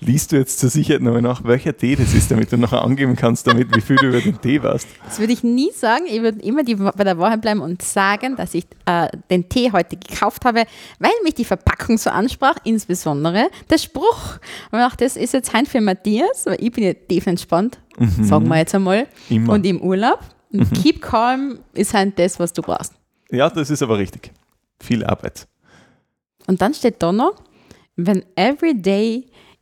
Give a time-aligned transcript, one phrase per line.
[0.00, 3.16] liest du jetzt zur Sicherheit nochmal nach, welcher Tee das ist, damit du nachher angeben
[3.16, 4.86] kannst, damit wie viel du über den Tee weißt.
[5.04, 6.04] Das würde ich nie sagen.
[6.06, 9.72] Ich würde immer die, bei der Wahrheit bleiben und sagen, dass ich äh, den Tee
[9.72, 10.64] heute gekauft habe,
[10.98, 14.38] weil mich die Verpackung so ansprach, insbesondere der Spruch.
[14.70, 18.24] Und ich das ist jetzt heim für Matthias, weil ich bin ja tief entspannt, mhm.
[18.24, 19.54] sagen wir jetzt einmal, immer.
[19.54, 20.20] und im Urlaub.
[20.52, 20.82] Und mhm.
[20.82, 22.94] Keep calm ist halt das, was du brauchst.
[23.30, 24.32] Ja, das ist aber richtig.
[24.80, 25.46] Viel Arbeit.
[26.46, 27.34] Und dann steht da noch,
[27.96, 29.26] when every day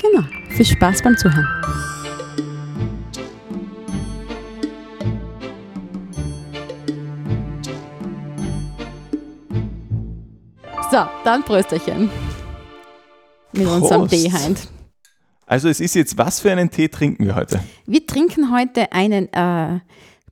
[0.00, 0.24] Genau.
[0.50, 1.46] Viel Spaß beim Zuhören.
[10.90, 12.10] So, dann Prösterchen.
[13.52, 13.82] Mit Prost.
[13.82, 14.68] unserem Teeheint.
[15.46, 17.60] Also es ist jetzt, was für einen Tee trinken wir heute?
[17.86, 19.80] Wir trinken heute einen äh,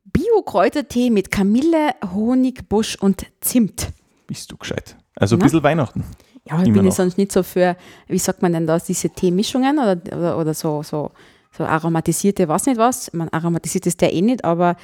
[0.05, 3.89] Bio-Kräutertee mit Kamille, Honig, Busch und Zimt.
[4.27, 4.97] Bist du gescheit?
[5.15, 6.05] Also ein bisschen Weihnachten.
[6.49, 9.79] Ja, ich bin ich sonst nicht so für, wie sagt man denn da, diese Teemischungen
[9.79, 11.11] oder, oder, oder so, so,
[11.57, 13.13] so aromatisierte, was nicht was.
[13.13, 14.77] Man aromatisiert ist der eh nicht, aber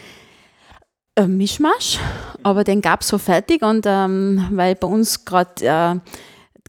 [1.14, 1.98] äh, Mischmasch.
[2.42, 6.00] Aber den gab es so fertig und ähm, weil bei uns gerade äh,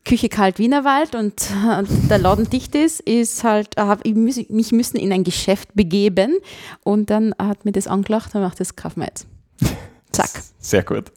[0.05, 4.71] Küche kalt Wienerwald und äh, der Laden dicht ist, ist halt, äh, ich muss, mich
[4.71, 6.37] müssen in ein Geschäft begeben
[6.83, 9.27] und dann hat mir das angelacht und macht das kaufen wir jetzt.
[10.11, 10.29] Zack.
[10.59, 11.11] Sehr gut.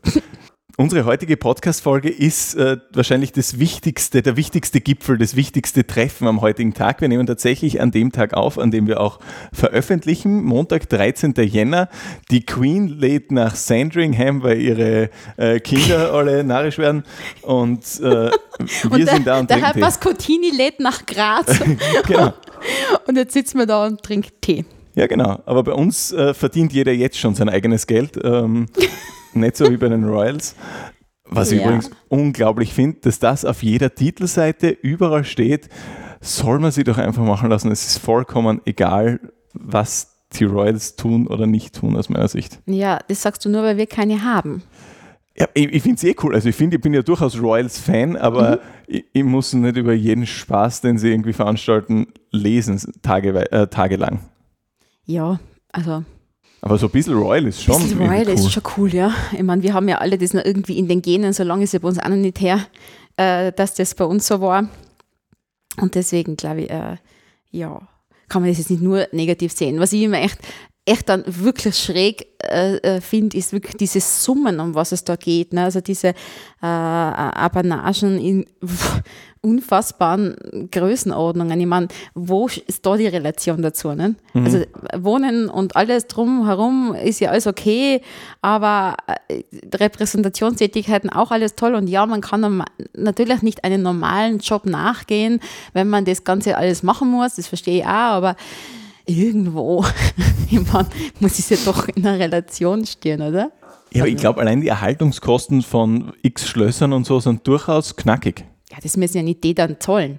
[0.79, 6.43] Unsere heutige Podcast-Folge ist äh, wahrscheinlich das wichtigste, der wichtigste Gipfel, das wichtigste Treffen am
[6.43, 7.01] heutigen Tag.
[7.01, 9.19] Wir nehmen tatsächlich an dem Tag auf, an dem wir auch
[9.55, 10.45] veröffentlichen.
[10.45, 11.33] Montag, 13.
[11.39, 11.89] Jänner.
[12.31, 15.09] Die Queen lädt nach Sandringham, weil ihre
[15.39, 17.05] äh, Kinder alle narrisch werden.
[17.41, 18.31] Und äh, wir
[18.91, 21.59] und sind da und der Herr Pascottini lädt nach Graz.
[22.07, 22.35] genau.
[23.07, 24.67] Und jetzt sitzen wir da und trinken Tee.
[24.95, 25.41] Ja, genau.
[25.47, 28.19] Aber bei uns äh, verdient jeder jetzt schon sein eigenes Geld.
[28.23, 28.67] Ähm,
[29.37, 30.55] nicht so wie bei den Royals.
[31.29, 31.67] Was ich ja.
[31.67, 35.69] übrigens unglaublich finde, dass das auf jeder Titelseite überall steht,
[36.21, 37.71] soll man sie doch einfach machen lassen.
[37.71, 39.21] Es ist vollkommen egal,
[39.53, 42.61] was die Royals tun oder nicht tun, aus meiner Sicht.
[42.67, 44.63] Ja, das sagst du nur, weil wir keine haben.
[45.39, 46.35] Ja, ich, ich finde es eh cool.
[46.35, 48.59] Also ich finde, ich bin ja durchaus Royals-Fan, aber mhm.
[48.87, 54.21] ich, ich, muss nicht über jeden Spaß, den sie irgendwie veranstalten, lesen, tage, äh, tagelang.
[55.05, 55.39] Ja,
[55.73, 56.05] also
[56.67, 57.77] aber so ein bisschen Royal ist schon.
[57.77, 58.35] Ein bisschen Royal cool.
[58.35, 59.15] ist schon cool, ja.
[59.31, 61.73] Ich meine, wir haben ja alle das noch irgendwie in den Genen, so lange ist
[61.73, 62.67] ja bei uns auch noch nicht her,
[63.17, 64.69] äh, dass das bei uns so war.
[65.81, 66.97] Und deswegen glaube ich, äh,
[67.53, 67.81] ja,
[68.29, 69.79] kann man das jetzt nicht nur negativ sehen.
[69.79, 70.41] Was ich immer echt,
[70.87, 75.17] echt dann wirklich schräg äh, äh finde, ist wirklich diese Summen, um was es da
[75.17, 75.53] geht.
[75.53, 75.65] Ne?
[75.65, 76.15] Also diese äh,
[76.63, 78.47] Abanagen in
[79.43, 81.61] unfassbaren Größenordnungen.
[81.61, 83.93] Ich meine, wo ist da die Relation dazu?
[83.93, 84.15] Ne?
[84.33, 84.45] Mhm.
[84.45, 84.63] Also
[84.97, 88.01] Wohnen und alles drumherum ist ja alles okay,
[88.41, 88.97] aber
[89.29, 89.43] äh,
[89.75, 92.65] Repräsentationstätigkeiten auch alles toll und ja, man kann
[92.95, 95.41] natürlich nicht einen normalen Job nachgehen,
[95.73, 98.37] wenn man das Ganze alles machen muss, das verstehe ich auch, aber
[99.07, 99.85] irgendwo
[100.51, 100.89] ich meine,
[101.21, 103.53] muss es ja doch in einer Relation stehen, oder?
[103.93, 108.45] Ja, aber ich glaube, allein die Erhaltungskosten von x Schlössern und so sind durchaus knackig
[108.71, 110.19] ja, das müssen ja nicht die dann zahlen.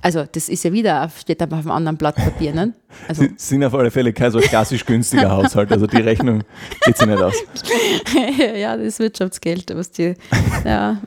[0.00, 2.54] Also das ist ja wieder, steht aber auf einem anderen Blatt Papier.
[2.54, 2.74] Ne?
[3.08, 3.22] Also.
[3.22, 6.42] Sie sind auf alle Fälle kein so klassisch günstiger Haushalt, also die Rechnung
[6.84, 7.34] geht sich nicht aus.
[8.56, 10.14] ja, das Wirtschaftsgeld, was die,
[10.64, 10.98] ja.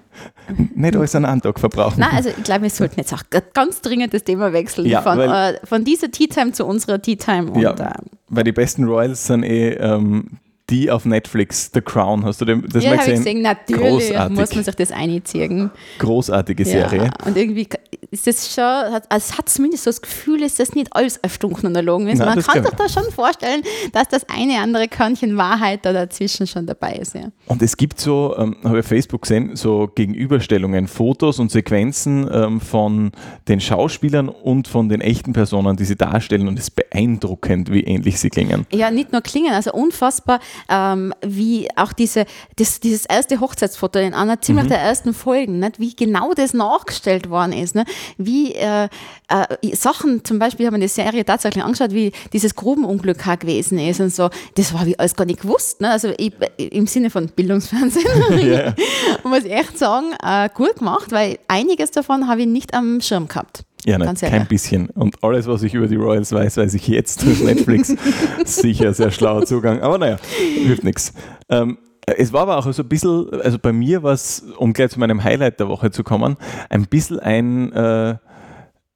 [0.75, 1.99] Nicht alles an einen Tag verbrauchen.
[1.99, 5.17] Nein, also ich glaube, wir sollten jetzt auch ganz dringend das Thema wechseln, ja, von,
[5.17, 7.51] weil, äh, von dieser Tea Time zu unserer Tea Time.
[7.51, 7.93] Und, ja, äh,
[8.27, 10.39] weil die besten Royals sind eh ähm,
[10.71, 12.25] die auf Netflix, The Crown.
[12.25, 13.17] Hast du den, das ja, mal gesehen?
[13.17, 13.41] gesehen?
[13.41, 14.37] Natürlich Großartig.
[14.37, 15.69] muss man sich das einziehen.
[15.99, 17.03] Großartige Serie.
[17.05, 17.67] Ja, und irgendwie
[18.09, 21.33] ist das schon, also es hat zumindest so das Gefühl, dass das nicht alles auf
[21.33, 22.19] Stundenanalogen ist.
[22.19, 23.61] Nein, man kann sich da schon vorstellen,
[23.93, 27.15] dass das eine andere Körnchen Wahrheit da dazwischen schon dabei ist.
[27.15, 27.31] Ja.
[27.45, 32.29] Und es gibt so, ähm, habe ich auf Facebook gesehen, so Gegenüberstellungen, Fotos und Sequenzen
[32.31, 33.11] ähm, von
[33.47, 36.47] den Schauspielern und von den echten Personen, die sie darstellen.
[36.47, 38.65] Und es ist beeindruckend, wie ähnlich sie klingen.
[38.71, 42.25] Ja, nicht nur klingen, also unfassbar, ähm, wie auch diese,
[42.57, 44.69] das, dieses erste Hochzeitsfoto in einer ziemlich mhm.
[44.69, 45.79] der ersten Folgen, nicht?
[45.79, 47.75] wie genau das nachgestellt worden ist.
[47.75, 47.87] Nicht?
[48.17, 48.87] wie äh,
[49.27, 53.99] äh, Sachen, zum Beispiel haben wir eine Serie tatsächlich angeschaut, wie dieses Grubenunglück gewesen ist
[53.99, 54.29] und so.
[54.55, 55.81] Das habe ich alles gar nicht gewusst.
[55.81, 55.89] Ne?
[55.89, 58.05] Also ich, im Sinne von Bildungsfernsehen.
[58.31, 58.75] yeah.
[59.23, 63.27] muss ich echt sagen, äh, gut gemacht, weil einiges davon habe ich nicht am Schirm
[63.27, 63.63] gehabt.
[63.85, 64.47] Ja, nein, kein ehrlich.
[64.47, 64.89] bisschen.
[64.89, 67.95] Und alles, was ich über die Royals weiß, weiß ich jetzt durch Netflix.
[68.45, 69.81] Sicher sehr schlauer Zugang.
[69.81, 71.13] Aber naja, hilft nichts.
[71.49, 74.91] Ähm, es war aber auch so ein bisschen, also bei mir war es, um gleich
[74.91, 76.37] zu meinem Highlight der Woche zu kommen,
[76.69, 78.17] ein bisschen ein, äh,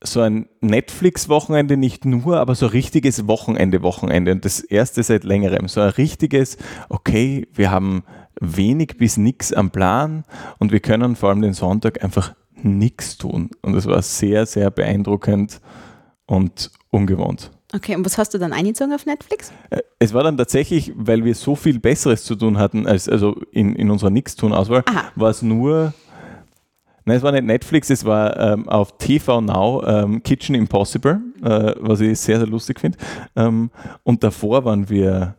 [0.04, 4.32] so ein Netflix-Wochenende, nicht nur, aber so ein richtiges Wochenende-Wochenende.
[4.32, 5.68] Und das erste seit längerem.
[5.68, 6.58] So ein richtiges,
[6.90, 8.04] okay, wir haben
[8.40, 10.26] wenig bis nichts am Plan
[10.60, 12.36] und wir können vor allem den Sonntag einfach
[12.66, 13.50] nichts tun.
[13.62, 15.62] Und das war sehr, sehr beeindruckend
[16.26, 17.52] und ungewohnt.
[17.74, 19.52] Okay, und was hast du dann eingezogen auf Netflix?
[19.70, 23.36] Äh, Es war dann tatsächlich, weil wir so viel Besseres zu tun hatten, als also
[23.52, 25.12] in, in unserer Nix-Tun-Auswahl, Aha.
[25.16, 25.94] war es nur,
[27.06, 31.74] nein, es war nicht Netflix, es war ähm, auf TV Now ähm, Kitchen Impossible, äh,
[31.80, 32.98] was ich sehr, sehr lustig finde.
[33.36, 33.72] Ähm,
[34.04, 35.36] und davor waren wir,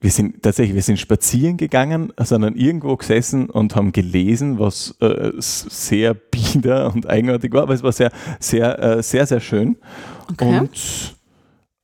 [0.00, 5.32] wir sind tatsächlich, wir sind spazieren gegangen, sondern irgendwo gesessen und haben gelesen, was äh,
[5.38, 9.76] sehr bieder und eigenartig war, aber es war sehr, sehr, äh, sehr, sehr schön.
[10.30, 10.58] Okay.
[10.60, 11.16] Und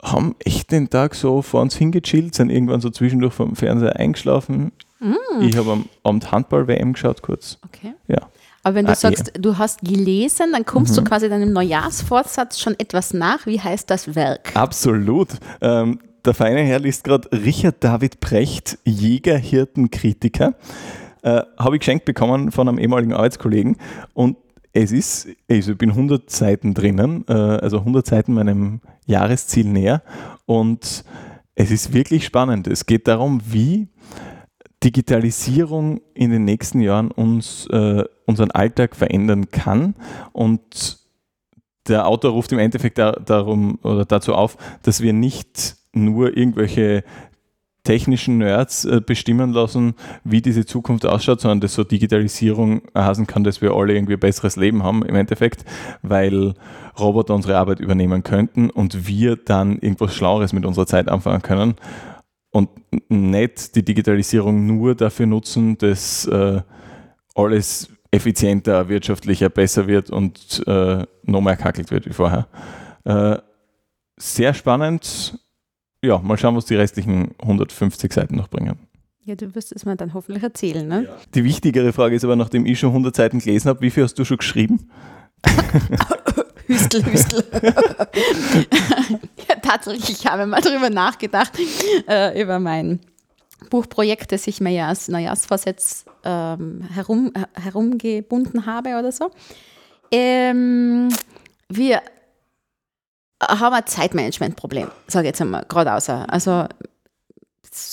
[0.03, 4.73] haben echt den Tag so vor uns hingechillt, sind irgendwann so zwischendurch vom Fernseher eingeschlafen.
[5.41, 7.59] Ich habe am Abend Handball-WM geschaut kurz.
[7.67, 7.93] Okay.
[8.09, 8.29] Ja.
[8.63, 10.97] Aber wenn du Ah, sagst, du hast gelesen, dann kommst Mhm.
[10.97, 13.47] du quasi deinem Neujahrsvorsatz schon etwas nach.
[13.47, 14.53] Wie heißt das Werk?
[14.55, 15.29] Absolut.
[15.61, 20.55] Ähm, der feine Herr liest gerade Richard David Precht, Jäger, Hirten, Kritiker.
[21.23, 23.77] Äh, Habe ich geschenkt bekommen von einem ehemaligen Arbeitskollegen.
[24.13, 24.37] Und
[24.73, 30.03] es ist, also ich bin 100 Seiten drinnen, äh, also 100 Seiten meinem Jahresziel näher.
[30.45, 31.05] Und
[31.55, 32.67] es ist wirklich spannend.
[32.67, 33.89] Es geht darum, wie
[34.85, 39.95] Digitalisierung in den nächsten Jahren uns äh, unseren Alltag verändern kann.
[40.33, 41.06] Und
[41.89, 47.05] der Autor ruft im Endeffekt da, darum oder dazu auf, dass wir nicht nur irgendwelche
[47.87, 49.95] technischen Nerds äh, bestimmen lassen,
[50.25, 54.21] wie diese Zukunft ausschaut, sondern dass so Digitalisierung erhasen kann, dass wir alle irgendwie ein
[54.21, 55.65] besseres Leben haben im Endeffekt,
[56.03, 56.55] weil
[56.99, 61.77] Roboter unsere Arbeit übernehmen könnten und wir dann irgendwas Schlaueres mit unserer Zeit anfangen können
[62.51, 62.71] und
[63.09, 66.63] nicht die Digitalisierung nur dafür nutzen, dass äh,
[67.37, 72.49] alles effizienter, wirtschaftlicher, besser wird und äh, noch mehr kackelt wird wie vorher.
[73.05, 73.39] Äh,
[74.17, 75.39] sehr spannend.
[76.03, 78.79] Ja, mal schauen, was die restlichen 150 Seiten noch bringen.
[79.25, 81.09] Ja, du wirst es mir dann hoffentlich erzählen, ne?
[81.35, 84.15] Die wichtigere Frage ist aber, nachdem ich schon 100 Seiten gelesen habe, wie viel hast
[84.19, 84.89] du schon geschrieben?
[86.67, 87.45] Hüstel, Hüstel.
[89.49, 91.53] ja, tatsächlich, ich habe mal drüber nachgedacht,
[92.09, 93.01] äh, über mein
[93.71, 99.31] Buchprojekt, das ich mir ja als Neujahrsvorsatz ähm, herum, herumgebunden habe oder so.
[100.11, 101.09] Ähm,
[101.69, 102.03] wir
[103.43, 106.09] haben ein Zeitmanagementproblem, sage ich jetzt einmal geradeaus.
[106.09, 106.67] Also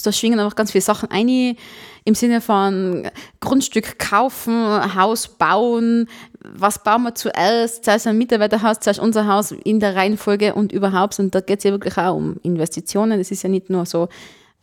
[0.04, 1.58] da schwingen einfach ganz viele Sachen ein,
[2.06, 6.08] im Sinne von Grundstück kaufen, Haus bauen,
[6.40, 11.20] was bauen wir zuerst, zuerst ein Mitarbeiterhaus, zuerst unser Haus in der Reihenfolge und überhaupt.
[11.20, 13.20] Und da geht es ja wirklich auch um Investitionen.
[13.20, 14.10] Es ist ja nicht nur so,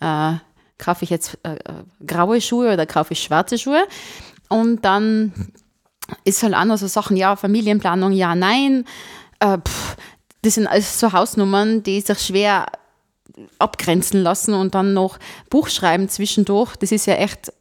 [0.01, 0.35] äh,
[0.81, 3.85] kaufe ich jetzt äh, äh, graue Schuhe oder kaufe ich schwarze Schuhe.
[4.49, 5.33] Und dann
[6.25, 8.85] ist halt auch noch so Sachen, ja, Familienplanung, ja, nein.
[9.39, 9.97] Äh, pff,
[10.43, 12.67] das sind alles so Hausnummern, die sich schwer
[13.59, 15.19] abgrenzen lassen und dann noch
[15.51, 16.77] Buch schreiben zwischendurch.
[16.77, 17.53] Das ist ja echt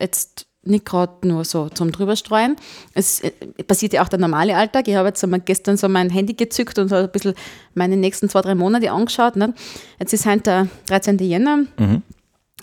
[0.00, 2.56] jetzt nicht gerade nur so zum drüberstreuen.
[2.94, 3.30] Es äh,
[3.66, 4.88] passiert ja auch der normale Alltag.
[4.88, 7.34] Ich habe jetzt einmal gestern so mein Handy gezückt und so ein bisschen
[7.74, 9.36] meine nächsten zwei, drei Monate angeschaut.
[9.36, 9.54] Ne?
[9.98, 11.18] Jetzt ist heute der 13.
[11.18, 11.64] Jänner.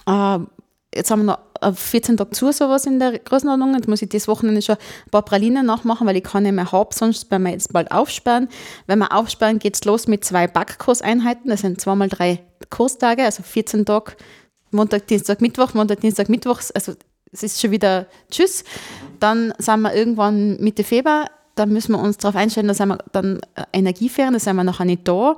[0.07, 0.39] Äh,
[0.93, 3.73] jetzt haben wir noch äh, 14 Tage zu, sowas in der Größenordnung.
[3.75, 6.89] Jetzt muss ich das Wochenende schon ein paar Pralinen nachmachen, weil ich nicht mehr haben,
[6.91, 8.49] sonst werden wir jetzt bald aufsperren.
[8.87, 11.49] Wenn wir aufsperren, geht es los mit zwei Backkurseinheiten.
[11.49, 14.13] Das sind zweimal drei Kurstage, also 14 Tage,
[14.71, 16.61] Montag, Dienstag, Mittwoch, Montag, Dienstag, Mittwoch.
[16.73, 16.93] Also
[17.31, 18.63] es ist schon wieder Tschüss.
[19.19, 21.29] Dann sind wir irgendwann Mitte Februar.
[21.55, 24.65] Da müssen wir uns darauf einstellen, da sind wir dann äh, Energieferien, da sind wir
[24.65, 25.37] nachher nicht da.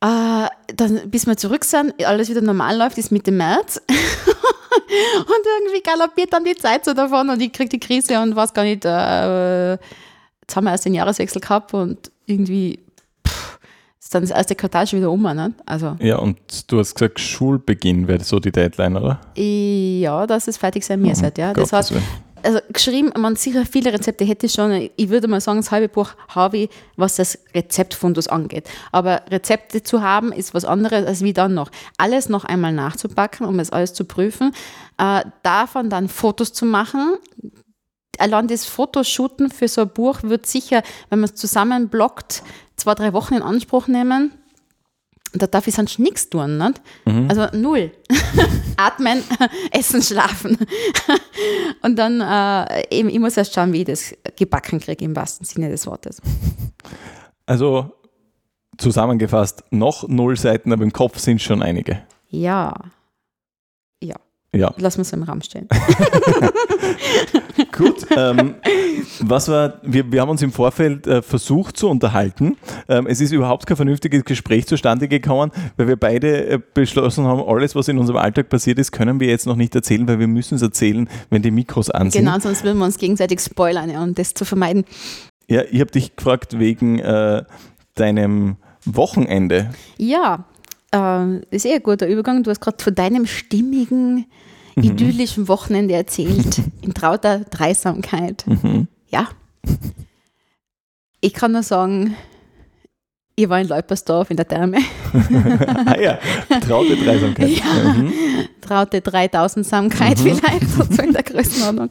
[0.00, 3.82] Äh, dann, bis wir zurück sind, alles wieder normal läuft, ist Mitte März.
[3.88, 8.54] und irgendwie galoppiert dann die Zeit so davon und ich kriege die Krise und weiß
[8.54, 12.78] gar nicht, äh, jetzt haben wir erst den Jahreswechsel gehabt und irgendwie
[13.26, 13.58] pff,
[13.98, 15.22] ist dann das erste Quartal schon wieder um.
[15.22, 15.52] Ne?
[15.66, 16.38] Also Ja, und
[16.70, 19.20] du hast gesagt, Schulbeginn wäre so die Deadline, oder?
[19.36, 21.32] ja, dass es fertig sein müsste.
[21.36, 21.52] Ja.
[21.52, 21.92] Das heißt.
[22.42, 24.90] Also geschrieben, man sicher viele Rezepte hätte ich schon.
[24.96, 28.68] Ich würde mal sagen, das halbe Buch habe ich, was das Rezeptfundus angeht.
[28.92, 31.70] Aber Rezepte zu haben, ist was anderes, als wie dann noch.
[31.96, 34.52] Alles noch einmal nachzupacken, um es alles zu prüfen.
[34.98, 37.16] Äh, davon dann Fotos zu machen.
[38.18, 42.42] Allein das Fotoshooten für so ein Buch wird sicher, wenn man es zusammenblockt,
[42.76, 44.32] zwei, drei Wochen in Anspruch nehmen.
[45.34, 46.58] Da darf ich sonst nichts tun.
[46.58, 46.80] Nicht?
[47.28, 47.92] Also null.
[48.76, 49.22] Atmen,
[49.72, 50.56] essen, schlafen.
[51.82, 55.44] Und dann, äh, eben, ich muss erst schauen, wie ich das gebacken kriege, im wahrsten
[55.44, 56.22] Sinne des Wortes.
[57.46, 57.92] Also
[58.78, 62.02] zusammengefasst, noch null Seiten, aber im Kopf sind schon einige.
[62.28, 62.74] Ja.
[64.52, 64.60] Ja.
[64.60, 64.74] Ja.
[64.78, 65.68] Lass uns im Raum stehen.
[67.72, 68.54] Gut, ähm,
[69.20, 72.56] was war, wir, wir haben uns im Vorfeld äh, versucht zu unterhalten.
[72.88, 77.42] Ähm, es ist überhaupt kein vernünftiges Gespräch zustande gekommen, weil wir beide äh, beschlossen haben,
[77.46, 80.28] alles, was in unserem Alltag passiert ist, können wir jetzt noch nicht erzählen, weil wir
[80.28, 82.24] müssen es erzählen, wenn die Mikros an sind.
[82.24, 84.84] Genau, sonst würden wir uns gegenseitig spoilern, ja, um das zu vermeiden.
[85.46, 87.44] Ja, ich habe dich gefragt wegen äh,
[87.94, 89.70] deinem Wochenende.
[89.98, 90.46] Ja,
[90.92, 92.42] äh, ist eher ein guter Übergang.
[92.42, 94.26] Du hast gerade von deinem stimmigen,
[94.76, 98.44] idyllischen Wochenende erzählt, in trauter Dreisamkeit.
[98.46, 98.88] Mhm.
[99.08, 99.28] Ja.
[101.20, 102.14] Ich kann nur sagen,
[103.38, 104.78] ich war in Leupersdorf in der Therme.
[105.86, 106.18] ah ja,
[106.60, 107.50] traute Dreisamkeit.
[107.50, 107.94] Ja.
[107.94, 108.12] Mhm.
[108.60, 111.90] traute 3000-Samkeit vielleicht, so in der Größenordnung.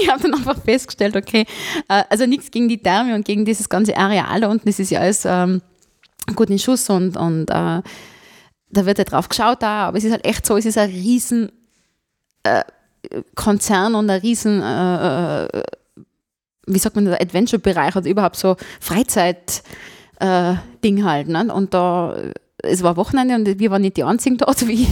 [0.00, 1.44] Ich habe dann einfach festgestellt, okay,
[1.88, 4.90] äh, also nichts gegen die Therme und gegen dieses ganze Areal da unten, das ist
[4.90, 5.60] ja alles ähm,
[6.34, 7.82] gut in Schuss und, und äh,
[8.70, 10.90] da wird ja drauf geschaut da, aber es ist halt echt so, es ist ein
[10.90, 11.50] riesen
[12.42, 12.62] äh,
[13.34, 15.62] Konzern und ein riesen, äh, äh,
[16.66, 19.62] wie sagt man, der Adventure-Bereich oder überhaupt so Freizeit-
[20.20, 21.28] äh, Ding halt.
[21.28, 21.52] Ne?
[21.54, 22.16] Und da,
[22.58, 24.86] es war Wochenende und wir waren nicht die einzigen dort, wie,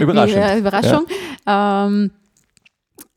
[0.00, 0.36] Überraschend.
[0.36, 1.06] wie äh, Überraschung.
[1.46, 2.10] Ähm,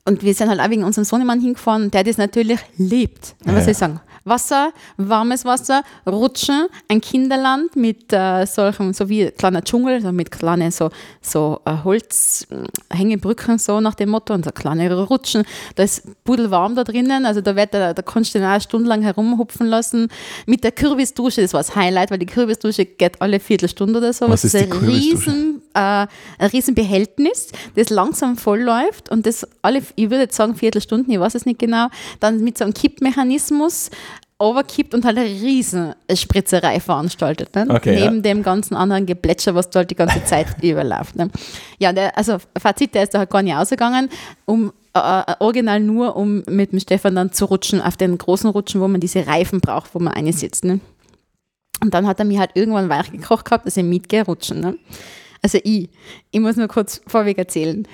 [0.05, 3.35] und wir sind halt auch wegen unserem Sohnemann hingefahren, der das natürlich liebt.
[3.43, 3.61] Was Ja.
[3.61, 3.99] soll ich sagen?
[4.29, 10.11] Wasser, warmes Wasser, Rutschen, ein Kinderland mit äh, solchen, so wie ein kleiner Dschungel, so
[10.11, 10.89] mit kleinen so,
[11.21, 15.43] so äh, Holzhängebrücken, so nach dem Motto, und so kleinere Rutschen.
[15.75, 19.01] Da ist pudelwarm da drinnen, also da, wird, da, da kannst du den auch stundenlang
[19.01, 20.07] herumhupfen lassen.
[20.45, 24.29] Mit der Kürbisdusche, das war das Highlight, weil die Kürbisdusche geht alle Viertelstunde oder so.
[24.29, 25.31] Was Das ist die ein Kürbisdusche?
[25.31, 26.07] riesen, äh,
[26.43, 31.11] ein riesen Behältnis, das langsam voll läuft und das alle, ich würde jetzt sagen Viertelstunden,
[31.13, 31.87] ich weiß es nicht genau,
[32.19, 33.89] dann mit so einem Kippmechanismus
[34.39, 37.53] overkippt und halt eine riesen Spritzerei veranstaltet.
[37.55, 37.67] Ne?
[37.69, 38.21] Okay, Neben ja.
[38.21, 41.15] dem ganzen anderen Geplätscher, was da halt die ganze Zeit überläuft.
[41.17, 41.29] Ne?
[41.77, 44.09] Ja, der, also Fazit, der ist da halt gar nicht ausgegangen,
[44.45, 48.49] um äh, äh, original nur, um mit dem Stefan dann zu rutschen, auf den großen
[48.49, 50.63] Rutschen, wo man diese Reifen braucht, wo man einsitzt.
[50.63, 50.79] Ne?
[51.81, 54.61] Und dann hat er mich halt irgendwann weich gekocht gehabt, dass ich mitgehe rutschen.
[54.61, 54.77] Ne?
[55.41, 55.89] Also ich,
[56.31, 57.87] ich muss nur kurz vorweg erzählen.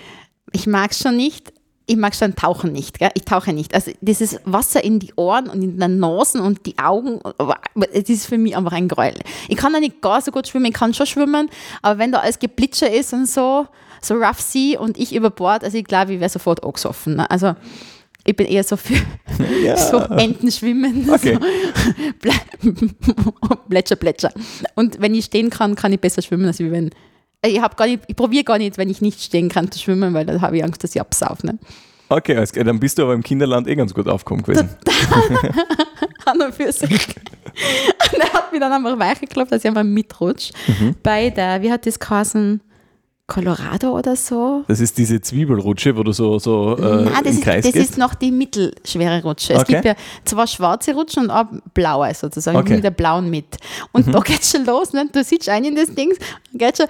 [0.51, 1.53] Ich mag es schon nicht,
[1.87, 2.97] ich mag schon Tauchen nicht.
[2.99, 3.11] Gell?
[3.13, 3.75] Ich tauche nicht.
[3.75, 7.19] Also dieses Wasser in die Ohren und in den Nasen und die Augen,
[7.75, 9.19] das ist für mich einfach ein Gräuel.
[9.49, 11.49] Ich kann da nicht gar so gut schwimmen, ich kann schon schwimmen,
[11.81, 13.67] aber wenn da alles geplitscher ist und so,
[14.01, 17.17] so rough sea und ich über Bord, also ich glaube, ich wäre sofort angesoffen.
[17.17, 17.29] Ne?
[17.29, 17.55] Also
[18.23, 18.95] ich bin eher so für
[19.63, 19.77] Ja.
[19.77, 21.07] so Enten schwimmen.
[21.11, 21.37] Okay.
[22.23, 22.71] So.
[22.71, 24.31] Plä- Plätscher, Plätscher.
[24.75, 26.89] Und wenn ich stehen kann, kann ich besser schwimmen, als wenn.
[27.45, 30.25] Ich, gar nicht, ich probiere gar nicht, wenn ich nicht stehen kann, zu schwimmen, weil
[30.25, 31.45] dann habe ich Angst, dass ich absaufe.
[31.45, 31.57] Ne?
[32.09, 32.63] Okay, klar.
[32.63, 34.69] dann bist du aber im Kinderland eh ganz gut aufgekommen gewesen.
[36.25, 37.07] An und für sich.
[38.13, 40.53] Und er hat mich dann einfach weichgeklopft, dass ich einmal mitrutsche.
[40.67, 40.95] Mhm.
[41.01, 42.59] Bei der, wie hat das geheißen?
[43.27, 44.63] Colorado oder so?
[44.67, 47.73] Das ist diese Zwiebelrutsche, wo du so, so äh, Nein, das, im ist, Kreis das
[47.73, 47.89] gehst.
[47.91, 49.53] ist noch die mittelschwere Rutsche.
[49.53, 49.73] Es Okay.
[49.73, 52.69] gibt ja zwei schwarze Rutschen und eine blaue sozusagen, Okay.
[52.69, 52.75] Mhm.
[52.75, 53.57] mit der blauen mit.
[53.93, 55.09] Und da geht's schon los, ne?
[55.11, 56.11] du sitzt ein in das Ding
[56.53, 56.85] und geht schon,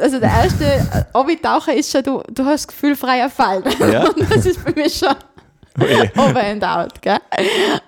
[0.00, 3.62] also der erste Obi-Taucher ist schon, du, du hast das Gefühl freier Fall.
[3.80, 4.08] Ja?
[4.08, 5.14] Und das ist für mich schon.
[6.16, 7.00] over and out.
[7.02, 7.18] Gell?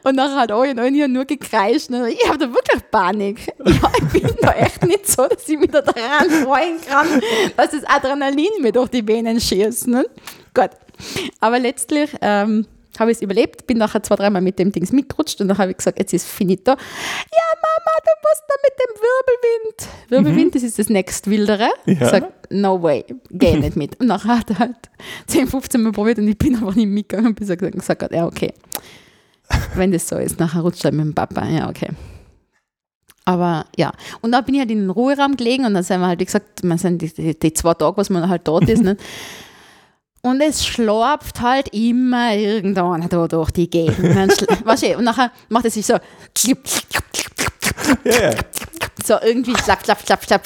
[0.04, 1.90] Und nachher hat alle und ich nur gekreischt.
[1.90, 2.10] Ne?
[2.10, 3.46] Ich habe da wirklich Panik.
[3.64, 7.20] Ja, ich bin da echt nicht so, dass ich mich da dran freuen kann,
[7.56, 9.88] dass das Adrenalin mir durch die Venen schießt.
[9.88, 10.06] Ne?
[10.54, 10.70] Gut.
[11.40, 12.66] Aber letztlich ähm,
[12.98, 15.70] habe ich es überlebt, bin nachher zwei, dreimal mit dem Dings mitgerutscht und dann habe
[15.70, 16.72] ich gesagt, jetzt ist finito.
[16.72, 16.76] Ja,
[17.62, 17.69] Mama,
[18.04, 20.10] du musst da mit dem Wirbelwind.
[20.10, 21.68] Wirbelwind, das ist das nächstwildere.
[21.86, 22.08] Ich Ja.
[22.08, 23.98] sage, no way, geh nicht mit.
[24.00, 24.76] Und nachher hat er halt
[25.26, 28.26] 10, 15 Mal probiert und ich bin einfach nicht mitgegangen bin so gesagt, gesagt, ja,
[28.26, 28.52] okay.
[29.74, 31.88] Wenn das so ist, nachher rutscht er mit dem Papa, ja, okay.
[33.24, 33.92] Aber ja,
[34.22, 36.24] und dann bin ich halt in den Ruheraum gelegen und dann sind wir halt, wie
[36.24, 39.00] gesagt, man sind die, die, die zwei Tage, was man halt dort ist, nicht?
[40.22, 43.98] Und es schlorpt halt immer irgendwann da durch die Gegend.
[44.64, 45.96] Weißt du, und nachher macht es sich so,
[49.02, 50.42] so irgendwie schlapp, schlapp, schlapp, schlapp.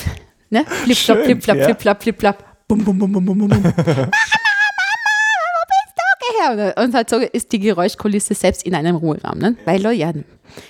[0.50, 0.64] Ne?
[0.64, 2.44] Flip, flop, flip, flop, flip, flop, flip, flop.
[2.68, 3.48] Bum, bum, bum, bum, bum, bum.
[3.62, 6.82] Mama, Mama, wo bist du?
[6.82, 9.38] Und halt so ist die Geräuschkulisse selbst in einem Ruheraum.
[9.38, 9.56] Ne?
[9.64, 10.12] Weil da ja,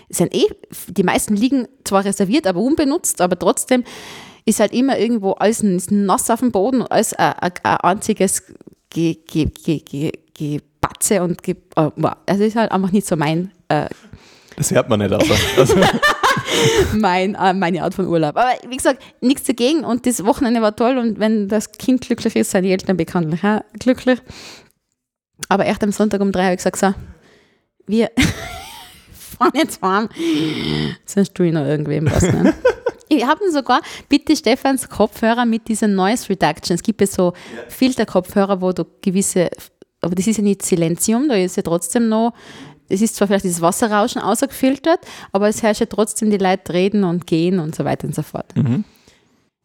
[0.08, 0.46] sind eh,
[0.88, 3.84] die meisten liegen zwar reserviert, aber unbenutzt, aber trotzdem
[4.46, 8.42] ist halt immer irgendwo alles nass auf dem Boden, alles ein, ein, ein einziges
[8.94, 12.12] Ge, Ge, Ge, Ge, Gebatze und Ge, wow.
[12.26, 13.88] also ist halt einfach nicht so mein äh,
[14.56, 15.24] Das hört man nicht, aber.
[15.58, 15.74] Also,
[16.96, 18.36] mein, äh, meine Art von Urlaub.
[18.36, 22.36] Aber wie gesagt, nichts dagegen und das Wochenende war toll und wenn das Kind glücklich
[22.36, 24.20] ist, sind die Eltern bekanntlich auch glücklich.
[25.48, 26.94] Aber echt am Sonntag um drei habe ich gesagt, so,
[27.88, 28.10] wir
[29.12, 30.08] fahren jetzt heim.
[31.04, 32.22] Sonst tue ich noch irgendwem was.
[32.22, 32.54] Ne?
[33.08, 36.74] Ich habe sogar, bitte Stefans Kopfhörer mit diesen Noise Reduction.
[36.74, 37.32] Es gibt ja so
[37.68, 39.50] Filterkopfhörer, wo du gewisse,
[40.00, 42.32] aber das ist ja nicht Silenzium, da ist ja trotzdem noch,
[42.88, 45.00] es ist zwar vielleicht dieses Wasserrauschen außergefiltert,
[45.32, 48.22] aber es herrscht ja trotzdem die Leute reden und gehen und so weiter und so
[48.22, 48.54] fort.
[48.56, 48.84] Mhm.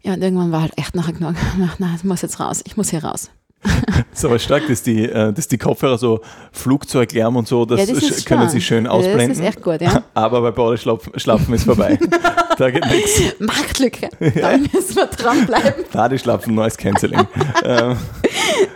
[0.01, 1.35] Ja, und irgendwann war halt echt nachher genug,
[1.77, 3.29] nein, ich muss jetzt raus, ich muss hier raus.
[4.13, 7.93] ist aber stark, dass die, äh, dass die Kopfhörer so Flugzeuglärm und so, das, Ja,
[7.93, 9.43] das können sie schön Ja, das ist ausblenden.
[9.43, 10.03] echt gut, ja.
[10.13, 11.99] Aber bei Badeschlafen Schlafen ist vorbei.
[12.57, 13.21] da geht nichts.
[13.39, 15.83] Marktlücke, da müssen wir dranbleiben.
[15.91, 17.27] Badeschlafen, neues Canceling.
[17.65, 17.97] ähm,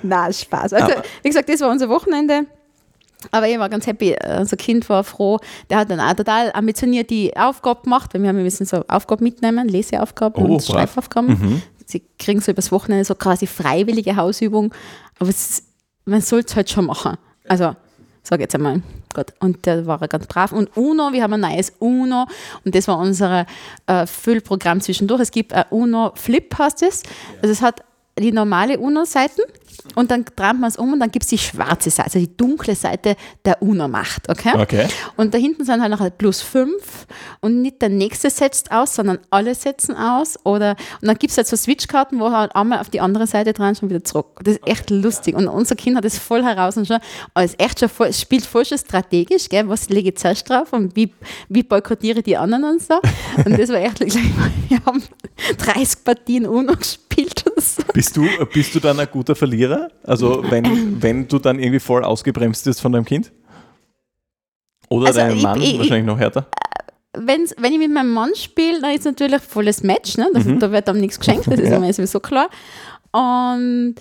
[0.02, 0.74] Na, Spaß.
[0.74, 2.42] Also, wie gesagt, das war unser Wochenende.
[3.32, 4.14] Aber ich war ganz happy.
[4.38, 5.40] Unser Kind war froh.
[5.70, 8.84] Der hat dann auch total ambitioniert die Aufgabe gemacht, weil wir haben wir müssen so
[8.90, 10.66] Aufgaben mitnehmen, Leseaufgaben Oh, und brav.
[10.66, 11.62] Schreibaufgaben.
[11.86, 14.74] Sie kriegen so übers Wochenende so quasi freiwillige Hausübung.
[15.20, 15.64] Aber es,
[16.06, 17.18] man soll es halt schon machen.
[17.48, 17.76] Also,
[18.24, 18.82] sag jetzt einmal.
[19.14, 19.34] Gott.
[19.40, 20.52] Und der war ganz brav.
[20.52, 22.26] Und UNO, wir haben ein neues UNO.
[22.66, 23.46] Und das war unser
[23.88, 25.22] äh, Füllprogramm zwischendurch.
[25.22, 27.04] Es gibt ein UNO Flip, heißt es.
[27.42, 27.84] Also es hat
[28.20, 29.42] die normale UNO-Seiten
[29.96, 32.38] und dann dreht man es um und dann gibt es die schwarze Seite, also die
[32.38, 34.30] dunkle Seite der UNO-Macht.
[34.30, 34.52] Okay?
[34.56, 34.88] Okay.
[35.18, 36.72] Und da hinten sind halt noch ein plus 5
[37.42, 40.38] und nicht der nächste setzt aus, sondern alle setzen aus.
[40.44, 43.54] Oder, und dann gibt es halt so Switchkarten, wo halt einmal auf die andere Seite
[43.54, 44.40] dran schon wieder zurück.
[44.44, 45.36] Das ist echt lustig.
[45.36, 47.00] Und unser Kind hat das voll heraus und schon,
[47.34, 49.68] aber es ist echt schon voll, es spielt voll schon strategisch, gell?
[49.68, 51.14] was lege ich zuerst drauf und wie,
[51.50, 53.00] wie boykottiere ich die anderen und so.
[53.44, 54.00] Und das war echt,
[54.70, 55.04] wir haben
[55.58, 57.13] 30 Partien UNO gespielt
[57.58, 57.84] so.
[57.94, 59.90] Bist du, bist du dann ein guter Verlierer?
[60.04, 63.32] Also wenn, wenn du dann irgendwie voll ausgebremst wirst von deinem Kind?
[64.90, 66.48] Oder Also deinem ich- Mann, ich- wahrscheinlich noch härter?
[67.16, 70.18] wenn's, wenn ich mit meinem Mann spiele, dann ist natürlich volles Match.
[70.18, 70.30] Ne?
[70.34, 71.80] Das, Da wird einem nichts geschenkt, das ist Ja.
[71.80, 72.50] mir sowieso klar.
[73.12, 73.96] Und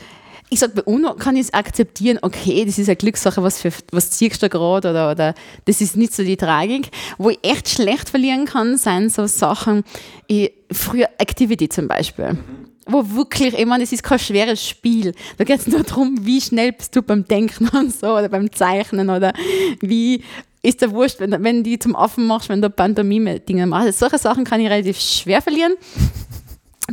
[0.49, 3.71] ich sage, bei UNO kann ich es akzeptieren, okay, das ist eine Glückssache, was, für,
[3.91, 5.35] was ziehst du gerade oder, oder
[5.67, 6.91] das ist nicht so die Tragik.
[7.19, 9.85] Wo ich echt schlecht verlieren kann, sind so Sachen,
[10.27, 12.39] ich, früher Activity zum Beispiel.
[12.87, 15.15] Wo wirklich, ich meine, es ist kein schweres Spiel.
[15.39, 18.51] Da geht es nur darum, wie schnell bist du beim Denken und so oder beim
[18.53, 19.33] Zeichnen oder
[19.81, 20.23] wie
[20.63, 23.87] ist der Wurscht, wenn, wenn die zum Affen machst, wenn du Pantomime-Dinge machst.
[23.87, 25.75] Also solche Sachen kann ich relativ schwer verlieren.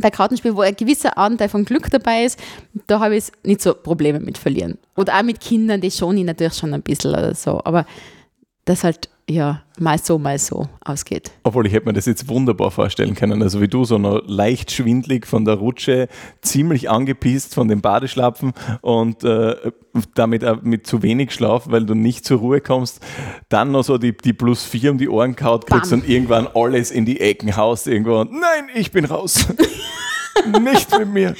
[0.00, 2.38] Bei Kartenspielen, wo ein gewisser Anteil von Glück dabei ist,
[2.86, 4.78] da habe ich nicht so Probleme mit verlieren.
[4.96, 7.60] Oder auch mit Kindern, die schon ich natürlich schon ein bisschen oder so.
[7.64, 7.86] Aber
[8.64, 11.30] das halt, ja, mal so, mal so ausgeht.
[11.44, 13.42] Obwohl ich hätte mir das jetzt wunderbar vorstellen können.
[13.42, 16.08] Also wie du, so noch leicht schwindlig von der Rutsche,
[16.42, 19.56] ziemlich angepisst von den Badeschlapfen und äh,
[20.14, 23.00] damit auch mit zu wenig Schlaf, weil du nicht zur Ruhe kommst.
[23.48, 26.00] Dann noch so die, die plus vier um die Ohren kaut kriegst Bam.
[26.00, 28.20] und irgendwann alles in die Ecken haust irgendwo.
[28.20, 29.46] und Nein, ich bin raus.
[30.62, 31.34] nicht mit mir.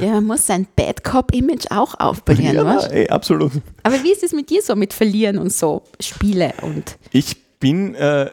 [0.00, 2.92] Ja, man muss sein Bad Cop-Image auch aufpolieren, Ja, weißt?
[2.92, 3.52] ey, absolut.
[3.82, 7.94] Aber wie ist es mit dir so, mit Verlieren und so, Spiele und Ich bin,
[7.94, 8.30] äh,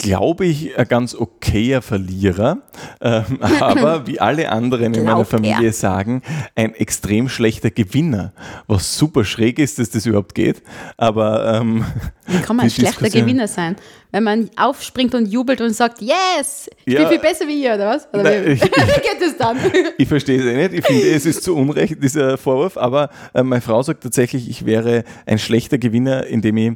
[0.00, 2.58] glaube ich, ein ganz okayer Verlierer,
[3.00, 3.24] ähm,
[3.60, 5.38] aber wie alle anderen in meiner Glaubt er.
[5.38, 6.22] Familie sagen,
[6.54, 8.32] ein extrem schlechter Gewinner,
[8.68, 10.62] was super schräg ist, dass das überhaupt geht.
[10.96, 11.84] Aber ähm,
[12.26, 13.74] Wie kann man ein schlechter Diskussion- Gewinner sein?
[14.10, 17.00] Wenn man aufspringt und jubelt und sagt, yes, ich Ja.
[17.00, 18.08] bin viel besser wie ihr, oder was?
[18.14, 18.66] Oder Nein, wie, ich- wie
[19.00, 19.58] geht es dann?
[19.98, 20.74] Ich verstehe es eh nicht.
[20.74, 22.76] Ich finde, es ist zu Unrecht, dieser Vorwurf.
[22.78, 26.72] Aber äh, meine Frau sagt tatsächlich, ich wäre ein schlechter Gewinner, indem ich.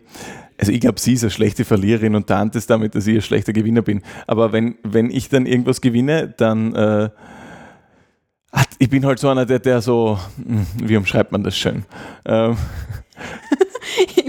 [0.63, 3.23] Also ich glaube, sie ist eine schlechte Verliererin und tarnt es damit, dass ich ein
[3.23, 4.01] schlechter Gewinner bin.
[4.29, 7.11] Aber wenn, wenn ich dann irgendwas gewinne, dann äh,
[8.53, 11.85] ach, ich bin halt so einer, der, der so, hm, wie umschreibt man das schön?
[12.25, 12.57] Ähm,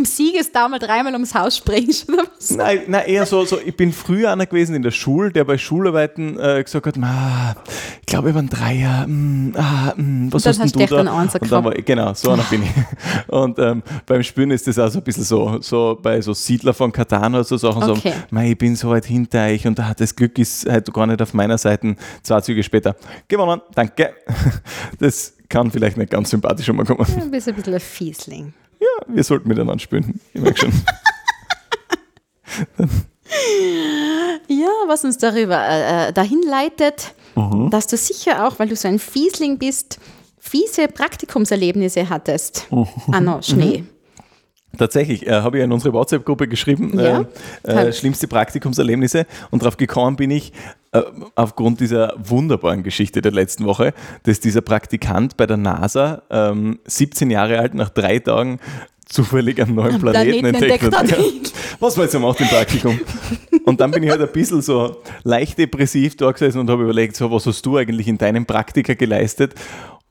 [0.04, 2.52] Im Siegesdauer dreimal ums Haus springst, oder was?
[2.52, 5.58] Nein, nein, eher so, so, ich bin früher einer gewesen in der Schule, der bei
[5.58, 7.56] Schularbeiten äh, gesagt hat, "Ma,
[8.02, 11.00] ich glaube, über ein Dreier, mm, ah, mm, was hast hast du da?
[11.00, 12.70] und dann war, ich- genau, so einer bin ich.
[13.34, 16.74] Und ähm, beim Spülen ist das auch so ein bisschen so, so bei so Siedler
[16.74, 18.12] von Katan oder so Sachen Okay.
[18.12, 21.08] so, "Mei, ich bin so weit hinter euch und ah, das Glück ist halt gar
[21.08, 22.96] nicht auf meiner Seite, zwei Züge später.
[23.30, 24.14] Gewonnen, danke.
[25.00, 27.06] Das kann vielleicht nicht ganz sympathisch umkommen.
[27.20, 28.54] Du bist ein bisschen ein Fiesling.
[28.84, 30.20] Ja, wir sollten miteinander spielen.
[30.34, 30.74] Ich merke schon.
[34.48, 37.72] Ja, was uns darüber äh, äh, dahin leitet, Mhm.
[37.72, 40.00] dass du sicher auch, weil du so ein Fiesling bist,
[40.38, 42.68] fiese Praktikumserlebnisse hattest.
[42.72, 42.86] Mhm.
[43.12, 43.86] Anno, Schnee.
[44.78, 47.26] Tatsächlich, äh, habe ich in unsere WhatsApp-Gruppe geschrieben, Ja.
[47.64, 50.54] äh, äh, schlimmste Praktikumserlebnisse und darauf gekommen bin ich,
[51.36, 57.32] aufgrund dieser wunderbaren Geschichte der letzten Woche, dass dieser Praktikant bei der NASA, ähm, 17
[57.32, 58.60] Jahre alt, nach drei Tagen
[59.06, 61.10] zufällig einen neuen Planeten, Planeten entdeckt entdeckt hat.
[61.12, 61.18] Ja.
[61.80, 63.00] Was war jetzt am im Praktikum?
[63.66, 67.16] Und dann bin ich halt ein bisschen so leicht depressiv da gesessen und habe überlegt,
[67.16, 69.54] so, was hast du eigentlich in deinem Praktika geleistet?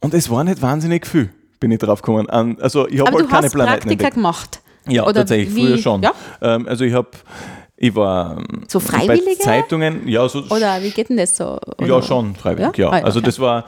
[0.01, 2.29] Und es war nicht wahnsinnig viel, bin ich drauf gekommen.
[2.61, 4.15] Also ich habe halt du keine hast Planeten Praktika entdeckt.
[4.15, 4.61] gemacht.
[4.89, 6.03] Ja, Oder tatsächlich, wie- früher schon.
[6.03, 6.13] Ja?
[6.41, 7.09] Ähm, also ich habe,
[7.85, 9.39] ich war So bei Freiwillige?
[9.41, 11.59] Zeitungen, ja, so Oder wie geht denn das so?
[11.79, 11.87] Oder?
[11.87, 12.85] ja, schon, freiwillig, ja.
[12.87, 12.91] Ja?
[12.93, 13.27] Ah, ja, also okay.
[13.27, 13.65] das war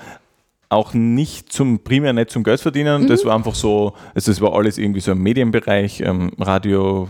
[0.69, 3.07] auch nicht zum, primär nicht zum Geld verdienen, Mhm.
[3.09, 7.09] das war einfach so, also das war alles irgendwie so im Medienbereich, ähm, Radio,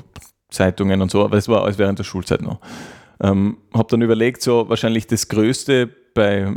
[0.51, 2.59] Zeitungen und so, aber es war alles während der Schulzeit noch.
[3.23, 6.55] Ähm, habe dann überlegt, so wahrscheinlich das Größte bei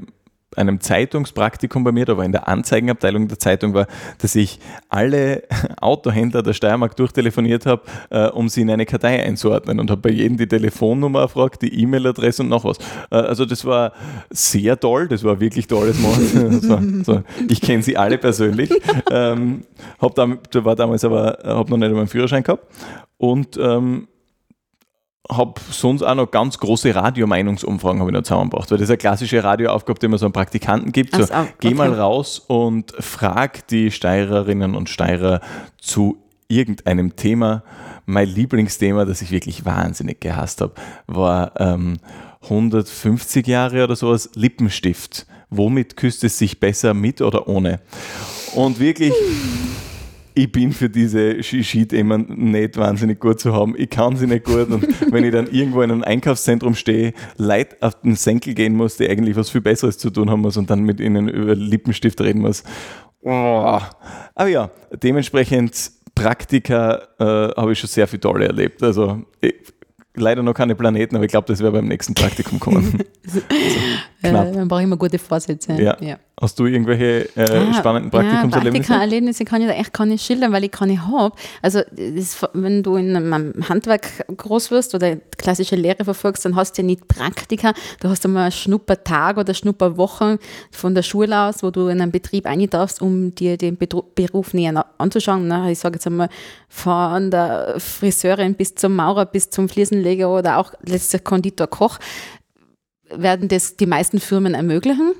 [0.57, 3.87] einem Zeitungspraktikum bei mir, da war in der Anzeigenabteilung der Zeitung war,
[4.19, 5.43] dass ich alle
[5.81, 10.09] Autohändler der Steiermark durchtelefoniert habe, äh, um sie in eine Kartei einzuordnen und habe bei
[10.09, 12.77] jedem die Telefonnummer erfragt, die E-Mail-Adresse und noch was.
[13.11, 13.93] Äh, also das war
[14.29, 16.17] sehr toll, das war wirklich tolles Mal.
[16.57, 18.71] Das war, so, ich kenne sie alle persönlich.
[19.11, 19.63] ähm,
[19.99, 20.27] hab da
[20.63, 22.65] war damals aber, habe noch nicht einmal einen Führerschein gehabt
[23.17, 24.07] und ähm,
[25.29, 28.97] habe sonst auch noch ganz große Radiomeinungsumfragen habe ich noch zusammengebracht, weil das ist eine
[28.97, 31.15] klassische Radioaufgabe, die man so einem Praktikanten gibt.
[31.15, 35.41] So, Ach so, Geh mal raus und frag die Steirerinnen und Steirer
[35.79, 37.63] zu irgendeinem Thema.
[38.05, 40.73] Mein Lieblingsthema, das ich wirklich wahnsinnig gehasst habe,
[41.07, 41.97] war ähm,
[42.43, 45.25] 150 Jahre oder sowas Lippenstift.
[45.49, 47.79] Womit küsst es sich besser, mit oder ohne?
[48.55, 49.13] Und wirklich,
[50.37, 53.73] ich bin für diese Sheet-Themen nicht wahnsinnig gut zu haben.
[53.75, 54.69] Ich kann sie nicht gut.
[54.69, 58.97] Und wenn ich dann irgendwo in einem Einkaufszentrum stehe, Leute auf den Senkel gehen muss,
[58.97, 62.21] die eigentlich was viel Besseres zu tun haben muss und dann mit ihnen über Lippenstift
[62.21, 62.63] reden muss.
[63.21, 63.79] Oh.
[64.35, 67.23] Aber ja, dementsprechend Praktika äh,
[67.59, 68.83] habe ich schon sehr viel Tolle erlebt.
[68.83, 69.55] Also ich,
[70.13, 72.99] leider noch keine Planeten, aber ich glaube, das wäre beim nächsten Praktikum kommen.
[74.21, 74.47] knapp.
[74.47, 75.73] Äh, man braucht immer gute Vorsätze.
[75.73, 76.17] Ja.
[76.39, 78.53] Hast du irgendwelche äh, spannenden Praktikumserlebnisse?
[78.53, 81.35] Ja, Praktika-Erlebnisse kann ich da echt gar nicht schildern, weil ich keine habe.
[81.63, 86.77] Also, das, wenn du in einem Handwerk groß wirst oder klassische Lehre verfolgst, dann hast
[86.77, 87.73] du ja nicht Praktika.
[88.01, 90.37] Du hast einmal einen Schnuppertag oder Schnupperwochen
[90.69, 94.53] von der Schule aus, wo du in einen Betrieb ein darfst, um dir den Beruf
[94.53, 95.47] näher na- anzuschauen.
[95.47, 95.71] Ne?
[95.71, 96.29] Ich sage jetzt einmal
[96.69, 101.97] von der Friseurin bis zum Maurer, bis zum Fliesenleger oder auch letzter Konditor Koch
[103.09, 105.13] werden das die meisten Firmen ermöglichen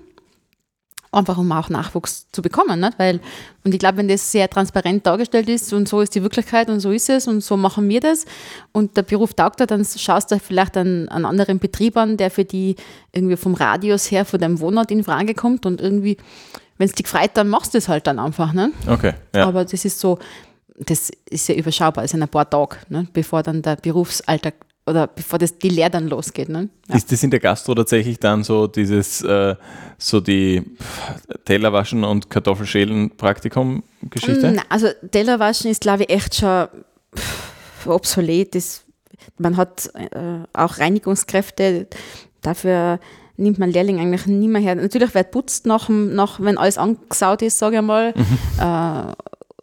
[1.12, 2.80] einfach um auch Nachwuchs zu bekommen.
[2.80, 2.98] Nicht?
[2.98, 3.20] Weil,
[3.64, 6.80] und ich glaube, wenn das sehr transparent dargestellt ist und so ist die Wirklichkeit und
[6.80, 8.26] so ist es und so machen wir das
[8.72, 12.32] und der Beruf taugt dir, dann schaust du vielleicht einen, einen anderen Betrieb an, der
[12.32, 12.76] für die
[13.12, 16.18] irgendwie vom Radius her von deinem Wohnort in Frage kommt und irgendwie,
[16.78, 18.54] wenn es dich freut, dann machst du es halt dann einfach.
[18.54, 18.72] Ne?
[18.88, 19.48] Okay, ja.
[19.48, 20.20] Aber das ist so,
[20.78, 23.08] das ist ja überschaubar, es sind ein paar Tage, ne?
[23.14, 24.54] bevor dann der Berufsalltag
[24.88, 26.50] oder bevor das, die Lehre dann losgeht.
[26.50, 26.70] Ne?
[26.88, 26.96] Ja.
[26.96, 29.56] Ist das in der Gastro tatsächlich dann so dieses, äh,
[29.98, 30.64] so die
[31.46, 34.54] Tellerwaschen und Kartoffelschälen Praktikum-Geschichte?
[34.56, 36.68] Na, Also Tellerwaschen ist, glaube ich, echt schon
[37.86, 38.56] obsolet.
[38.56, 38.86] Das,
[39.38, 41.88] man hat äh, auch Reinigungskräfte,
[42.42, 43.00] dafür
[43.36, 44.76] nimmt man Lehrling eigentlich nie mehr her.
[44.76, 48.14] Natürlich wird putzt, nach, nach, wenn alles angesaut ist, sage ich mal,
[48.60, 49.14] äh,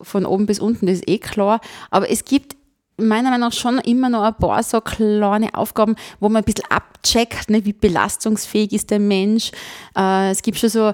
[0.03, 1.61] von oben bis unten, das ist eh klar.
[1.91, 2.57] Aber es gibt
[2.96, 6.70] meiner Meinung nach schon immer noch ein paar so kleine Aufgaben, wo man ein bisschen
[6.70, 9.50] abcheckt, ne, wie belastungsfähig ist der Mensch.
[9.96, 10.92] Äh, es gibt schon so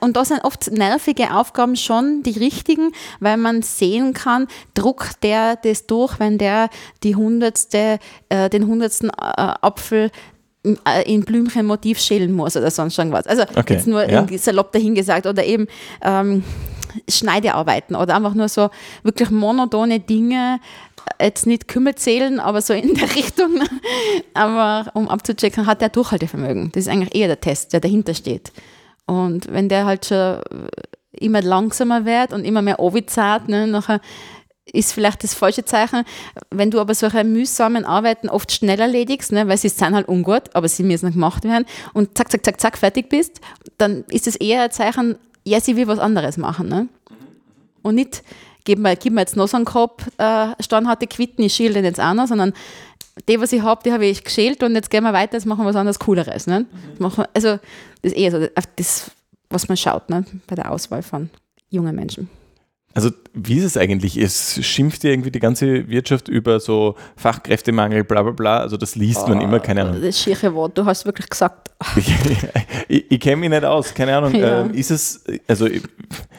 [0.00, 5.56] und da sind oft nervige Aufgaben schon die richtigen, weil man sehen kann, druckt der
[5.56, 6.70] das durch, wenn der
[7.02, 7.98] die hundertste,
[8.30, 9.12] äh, den hundertsten äh,
[9.60, 10.10] Apfel
[10.64, 13.26] äh, in Blümchenmotiv schälen muss oder sonst irgendwas.
[13.26, 14.26] Also Okay, jetzt nur ja.
[14.38, 15.66] salopp dahingesagt oder eben
[16.02, 16.42] ähm,
[17.08, 18.70] Schneidearbeiten oder einfach nur so
[19.02, 20.60] wirklich monotone Dinge,
[21.20, 23.60] jetzt nicht Kümmel zählen, aber so in der Richtung,
[24.34, 26.72] aber um abzuchecken, hat der Durchhaltevermögen.
[26.72, 28.52] Das ist eigentlich eher der Test, der dahinter steht.
[29.06, 30.40] Und wenn der halt schon
[31.12, 33.10] immer langsamer wird und immer mehr Ovid
[33.48, 34.00] ne, nachher
[34.72, 36.04] ist vielleicht das falsche Zeichen.
[36.50, 40.54] Wenn du aber solche mühsamen Arbeiten oft schnell erledigst, ne, weil sie sind halt ungut,
[40.54, 43.40] aber sie müssen gemacht werden und zack, zack, zack, zack, fertig bist,
[43.78, 46.68] dann ist es eher ein Zeichen, ja, sie will was anderes machen.
[46.68, 46.88] Ne?
[47.82, 48.22] Und nicht,
[48.64, 51.84] gib mir, gib mir jetzt noch so einen Kopf, äh, standharte Quitten, ich schäle den
[51.84, 52.52] jetzt auch noch, sondern
[53.28, 55.60] die, was ich habe, die habe ich geschält und jetzt gehen wir weiter, jetzt machen
[55.60, 56.46] wir was anderes Cooleres.
[56.46, 56.66] Ne?
[56.98, 57.58] Machen wir, also,
[58.02, 59.10] das ist eher so auf das,
[59.48, 60.24] was man schaut ne?
[60.48, 61.30] bei der Auswahl von
[61.70, 62.28] jungen Menschen.
[62.96, 64.16] Also wie ist es eigentlich?
[64.16, 68.58] Es schimpft ja irgendwie die ganze Wirtschaft über so Fachkräftemangel, bla bla bla.
[68.60, 70.00] Also das liest man immer, keine Ahnung.
[70.00, 72.14] Das schiere Wort, du hast wirklich gesagt, Ich,
[72.88, 74.34] ich, ich kenne mich nicht aus, keine Ahnung.
[74.34, 74.62] Ja.
[74.62, 75.82] Ähm, ist es, also ich,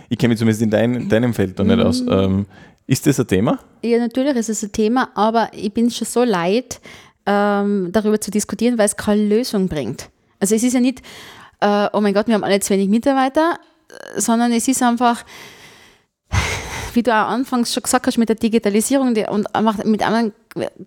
[0.09, 2.01] ich kenne mich zumindest in dein, deinem Feld noch nicht aus.
[2.01, 2.11] Mhm.
[2.11, 2.45] Ähm,
[2.87, 3.59] ist das ein Thema?
[3.83, 6.81] Ja, natürlich ist es ein Thema, aber ich bin schon so leid,
[7.27, 10.09] ähm, darüber zu diskutieren, weil es keine Lösung bringt.
[10.39, 11.03] Also es ist ja nicht,
[11.59, 13.59] äh, oh mein Gott, wir haben alle zu wenig Mitarbeiter,
[14.15, 15.23] äh, sondern es ist einfach,
[16.97, 19.47] wie du auch anfangs schon gesagt hast, mit der Digitalisierung und
[19.85, 20.33] mit einem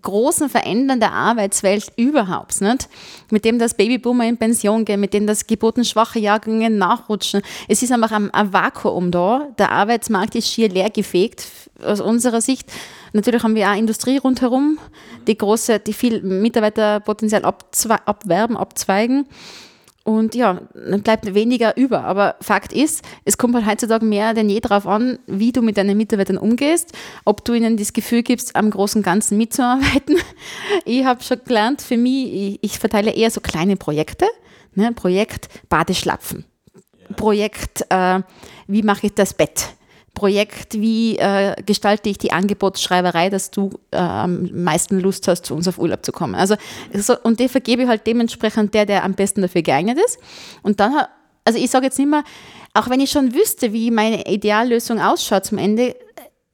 [0.01, 2.89] großen Verändern der Arbeitswelt überhaupt, nicht?
[3.31, 7.41] Mit dem das Babyboomer in Pension gehen, mit dem das geburtenschwache Jahrgänge nachrutschen.
[7.69, 9.47] Es ist einfach ein, ein Vakuum da.
[9.57, 11.47] Der Arbeitsmarkt ist schier leer gefegt
[11.81, 12.69] aus unserer Sicht.
[13.13, 14.79] Natürlich haben wir auch Industrie rundherum,
[15.27, 19.27] die große, die viel Mitarbeiterpotenzial abwerben, abzweigen.
[20.03, 22.03] Und ja, dann bleibt weniger über.
[22.03, 25.77] Aber Fakt ist, es kommt halt heutzutage mehr denn je darauf an, wie du mit
[25.77, 30.17] deinen Mitarbeitern umgehst, ob du ihnen das Gefühl gibst, am großen Ganzen mitzuarbeiten.
[30.85, 34.25] Ich habe schon gelernt, für mich, ich, verteile eher so kleine Projekte.
[34.73, 34.91] Ne?
[34.93, 36.45] Projekt Badeschlapfen.
[37.15, 38.21] Projekt, äh,
[38.67, 39.67] wie mache ich das Bett?
[40.13, 45.55] Projekt, wie äh, gestalte ich die Angebotsschreiberei, dass du äh, am meisten Lust hast, zu
[45.55, 46.35] uns auf Urlaub zu kommen.
[46.35, 46.55] Also,
[46.93, 50.19] so, und die vergebe ich halt dementsprechend der, der am besten dafür geeignet ist.
[50.63, 51.05] Und dann,
[51.45, 52.23] also ich sage jetzt nicht mehr,
[52.73, 55.95] auch wenn ich schon wüsste, wie meine Ideallösung ausschaut zum Ende,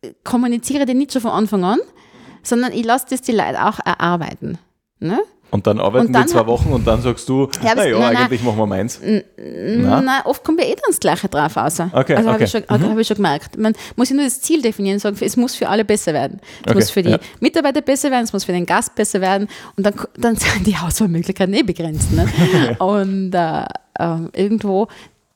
[0.02, 1.80] äh, kommuniziere die nicht schon von Anfang an,
[2.44, 4.60] sondern ich lasse das die Leute auch erarbeiten.
[5.00, 5.20] Ne?
[5.50, 8.18] Und dann arbeiten und dann wir zwei Wochen und dann sagst du, ja, naja, nein,
[8.18, 9.00] eigentlich machen wir meins.
[9.02, 11.80] Nein, oft kommen wir eh dann das Gleiche drauf raus.
[11.80, 12.34] Okay, also okay.
[12.34, 12.90] habe ich, schon, mhm.
[12.90, 13.58] hab ich schon gemerkt.
[13.58, 16.42] Man muss ja nur das Ziel definieren und sagen, es muss für alle besser werden.
[16.62, 17.20] Es okay, muss für die ja.
[17.40, 20.76] Mitarbeiter besser werden, es muss für den Gast besser werden und dann, dann sind die
[20.76, 22.12] Auswahlmöglichkeiten eh begrenzt.
[22.12, 22.28] Ne?
[22.80, 23.64] und äh,
[24.00, 24.88] äh, irgendwo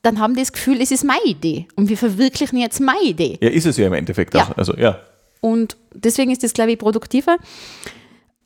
[0.02, 3.38] dann haben die das Gefühl, es ist meine Idee und wir verwirklichen jetzt meine Idee.
[3.40, 4.42] Ja, ist es ja im Endeffekt ja.
[4.42, 4.56] auch.
[4.56, 4.98] Also, ja.
[5.40, 7.36] Und deswegen ist das, glaube ich, produktiver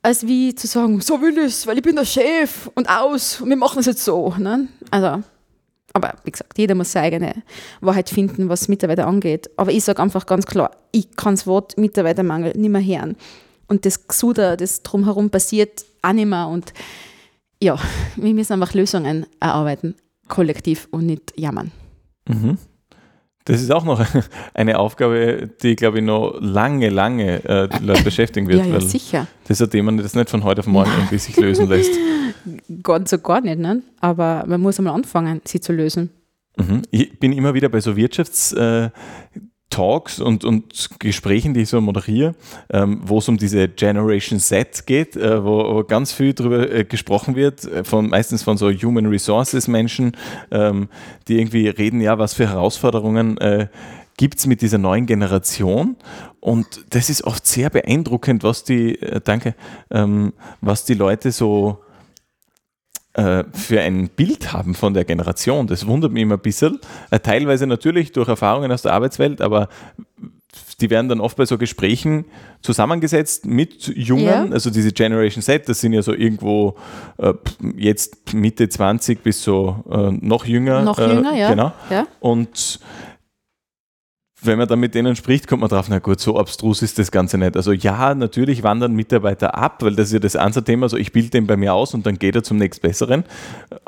[0.02, 3.40] als wie zu sagen, so will ich es, weil ich bin der Chef und aus
[3.40, 4.34] und wir machen es jetzt so.
[4.38, 4.68] Ne?
[4.90, 5.22] Also,
[5.92, 7.42] aber wie gesagt, jeder muss seine eigene
[7.80, 9.50] Wahrheit finden, was Mitarbeiter angeht.
[9.56, 13.16] Aber ich sage einfach ganz klar, ich kann das Wort Mitarbeitermangel nicht mehr hören.
[13.66, 16.48] Und das Gesuder, das drumherum passiert, auch nicht mehr.
[16.48, 16.72] Und
[17.62, 17.78] ja,
[18.16, 19.94] wir müssen einfach Lösungen erarbeiten,
[20.28, 21.72] kollektiv und nicht jammern.
[22.28, 22.58] Mhm.
[23.46, 24.04] Das ist auch noch
[24.54, 28.66] eine Aufgabe, die, glaube ich, noch lange, lange äh, die Leute beschäftigen wird.
[28.66, 29.26] ja, ja, sicher.
[29.48, 31.92] Das ist ein Thema, das nicht von heute auf morgen irgendwie sich lösen lässt.
[32.82, 33.82] Ganz so gar nicht, ne?
[34.00, 36.10] aber man muss einmal anfangen, sie zu lösen.
[36.56, 36.82] Mhm.
[36.90, 38.90] Ich bin immer wieder bei so Wirtschafts- äh,
[39.70, 42.34] Talks und, und Gesprächen, die ich so moderiere,
[42.70, 46.84] ähm, wo es um diese Generation Z geht, äh, wo, wo, ganz viel darüber äh,
[46.84, 50.16] gesprochen wird, äh, von, meistens von so Human Resources Menschen,
[50.50, 50.88] ähm,
[51.26, 53.68] die irgendwie reden, ja, was für Herausforderungen äh,
[54.16, 55.96] gibt es mit dieser neuen Generation.
[56.40, 59.54] Und das ist oft sehr beeindruckend, was die, äh, danke,
[59.90, 61.82] ähm, was die Leute so
[63.16, 65.66] äh, für ein Bild haben von der Generation.
[65.66, 66.80] Das wundert mich immer ein bisschen.
[67.10, 69.68] Äh, teilweise natürlich durch Erfahrungen aus der Arbeitswelt, aber
[70.80, 72.26] die werden dann oft bei so Gesprächen
[72.60, 74.46] zusammengesetzt mit Jungen, ja.
[74.50, 76.76] also diese Generation Z, das sind ja so irgendwo
[77.16, 77.32] äh,
[77.76, 80.82] jetzt Mitte 20 bis so äh, noch jünger.
[80.82, 81.48] Noch jünger, ja.
[81.50, 81.72] Genau.
[81.88, 82.06] Ja.
[82.20, 82.80] Und
[84.46, 87.10] wenn man dann mit denen spricht, kommt man drauf, na gut, so abstrus ist das
[87.10, 87.56] Ganze nicht.
[87.56, 91.12] Also ja, natürlich wandern Mitarbeiter ab, weil das ist ja das andere Thema, so ich
[91.12, 93.24] bilde den bei mir aus und dann geht er zum nächstbesseren.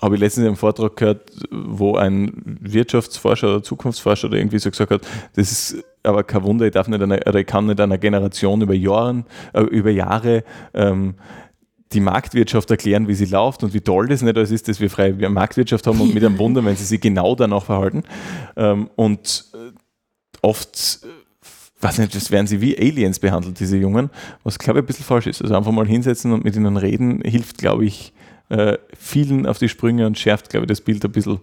[0.00, 4.70] Habe ich letztens in einem Vortrag gehört, wo ein Wirtschaftsforscher oder Zukunftsforscher oder irgendwie so
[4.70, 5.02] gesagt hat,
[5.34, 8.62] das ist aber kein Wunder, ich darf nicht einer, oder ich kann nicht einer Generation
[8.62, 10.44] über, Jahren, äh, über Jahre
[10.74, 11.14] ähm,
[11.92, 14.90] die Marktwirtschaft erklären, wie sie läuft und wie toll das nicht alles ist, dass wir
[14.90, 18.02] freie Marktwirtschaft haben und mit einem Wunder, wenn sie sich genau danach verhalten.
[18.56, 19.46] Ähm, und
[20.42, 21.00] oft,
[21.80, 24.10] weiß nicht, das werden sie wie Aliens behandelt, diese Jungen,
[24.44, 25.42] was glaube ich ein bisschen falsch ist.
[25.42, 28.12] Also einfach mal hinsetzen und mit ihnen reden, hilft, glaube ich,
[28.48, 31.38] äh, vielen auf die Sprünge und schärft, glaube ich, das Bild ein bisschen,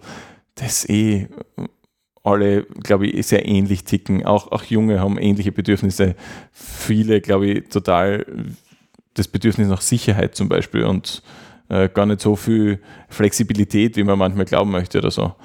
[0.56, 1.28] das eh
[2.24, 4.26] alle, glaube ich, sehr ähnlich ticken.
[4.26, 6.16] Auch, auch Junge haben ähnliche Bedürfnisse.
[6.52, 8.26] Viele, glaube ich, total
[9.14, 11.22] das Bedürfnis nach Sicherheit zum Beispiel und
[11.70, 12.80] äh, gar nicht so viel
[13.10, 15.36] Flexibilität, wie man manchmal glauben möchte oder so.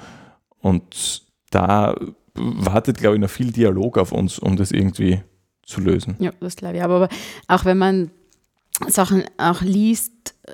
[0.59, 1.95] Und da
[2.41, 5.21] wartet, glaube ich, noch viel Dialog auf uns, um das irgendwie
[5.65, 6.15] zu lösen.
[6.19, 6.83] Ja, das glaube ich.
[6.83, 7.09] Aber, aber
[7.47, 8.11] auch wenn man
[8.87, 10.11] Sachen auch liest,
[10.43, 10.51] äh,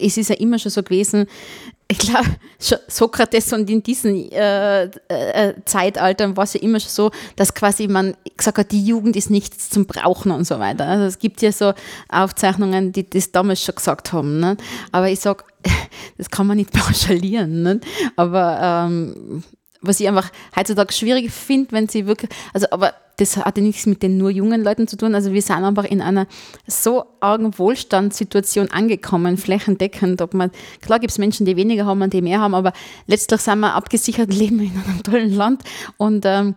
[0.00, 1.26] es ist ja immer schon so gewesen,
[1.90, 7.10] ich glaube, Sokrates und in diesen äh, äh, Zeitaltern war es ja immer schon so,
[7.36, 10.86] dass quasi man gesagt hat, die Jugend ist nichts zum Brauchen und so weiter.
[10.86, 11.72] Also es gibt ja so
[12.10, 14.38] Aufzeichnungen, die das damals schon gesagt haben.
[14.38, 14.58] Ne?
[14.92, 15.44] Aber ich sage,
[16.18, 17.62] das kann man nicht pauschalieren.
[17.62, 17.80] Ne?
[18.16, 19.42] Aber ähm,
[19.80, 23.84] was ich einfach heutzutage schwierig finde, wenn sie wirklich, also aber das hat ja nichts
[23.86, 25.14] mit den nur jungen Leuten zu tun.
[25.14, 26.28] Also wir sind einfach in einer
[26.66, 30.22] so argen Wohlstandssituation angekommen, flächendeckend.
[30.22, 32.72] Ob man, klar gibt es Menschen, die weniger haben und die mehr haben, aber
[33.06, 35.62] letztlich sind wir abgesichert, leben in einem tollen Land.
[35.96, 36.54] Und ähm,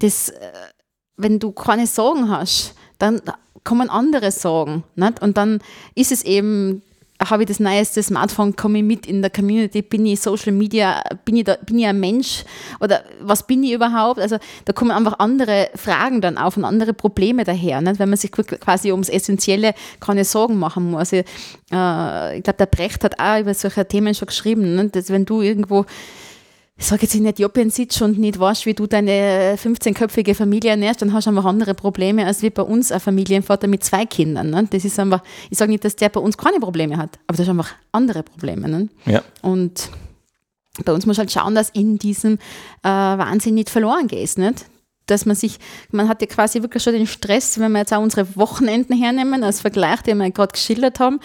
[0.00, 0.52] das, äh,
[1.16, 3.22] wenn du keine Sorgen hast, dann
[3.64, 4.84] kommen andere Sorgen.
[4.96, 5.22] Nicht?
[5.22, 5.60] Und dann
[5.94, 6.82] ist es eben
[7.30, 11.02] habe ich das neueste Smartphone, komme ich mit in der Community, bin ich Social Media,
[11.24, 12.44] bin ich, da, bin ich ein Mensch
[12.80, 14.20] oder was bin ich überhaupt?
[14.20, 17.98] Also da kommen einfach andere Fragen dann auf und andere Probleme daher, nicht?
[17.98, 21.12] wenn man sich quasi ums Essentielle keine Sorgen machen muss.
[21.12, 21.24] Ich,
[21.72, 24.96] äh, ich glaube, der Brecht hat auch über solche Themen schon geschrieben, nicht?
[24.96, 25.86] dass wenn du irgendwo
[26.76, 31.02] ich sage jetzt in Äthiopien sitzt und nicht weißt, wie du deine 15-köpfige Familie ernährst,
[31.02, 34.50] dann hast du einfach andere Probleme als wie bei uns ein Familienvater mit zwei Kindern.
[34.50, 34.66] Ne?
[34.68, 37.46] Das ist einfach, ich sage nicht, dass der bei uns keine Probleme hat, aber das
[37.46, 38.68] sind einfach andere Probleme.
[38.68, 38.88] Ne?
[39.06, 39.22] Ja.
[39.40, 39.88] Und
[40.84, 42.34] bei uns muss halt schauen, dass in diesem
[42.82, 44.36] äh, Wahnsinn nicht verloren geht.
[44.38, 44.66] Nicht?
[45.06, 45.58] dass man sich,
[45.90, 49.44] man hat ja quasi wirklich schon den Stress, wenn wir jetzt auch unsere Wochenenden hernehmen,
[49.44, 51.20] als Vergleich, den wir gerade geschildert haben.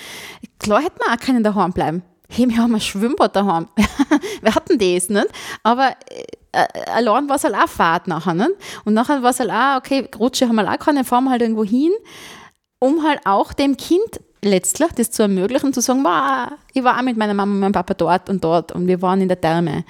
[0.59, 3.67] Klar hätte man auch können daheim bleiben hey, wir haben ein Schwimmbad daheim.
[4.41, 5.27] wir hatten das, nicht?
[5.63, 8.51] Aber äh, äh allein war es halt auch Fahrt nachher, nicht?
[8.85, 11.41] Und nachher war es halt auch, okay, Rutsche haben wir auch keine, fahren wir halt
[11.41, 11.91] irgendwo hin,
[12.79, 17.01] um halt auch dem Kind letztlich das zu ermöglichen, zu sagen, wow, ich war auch
[17.01, 19.83] mit meiner Mama und meinem Papa dort und dort und wir waren in der Therme.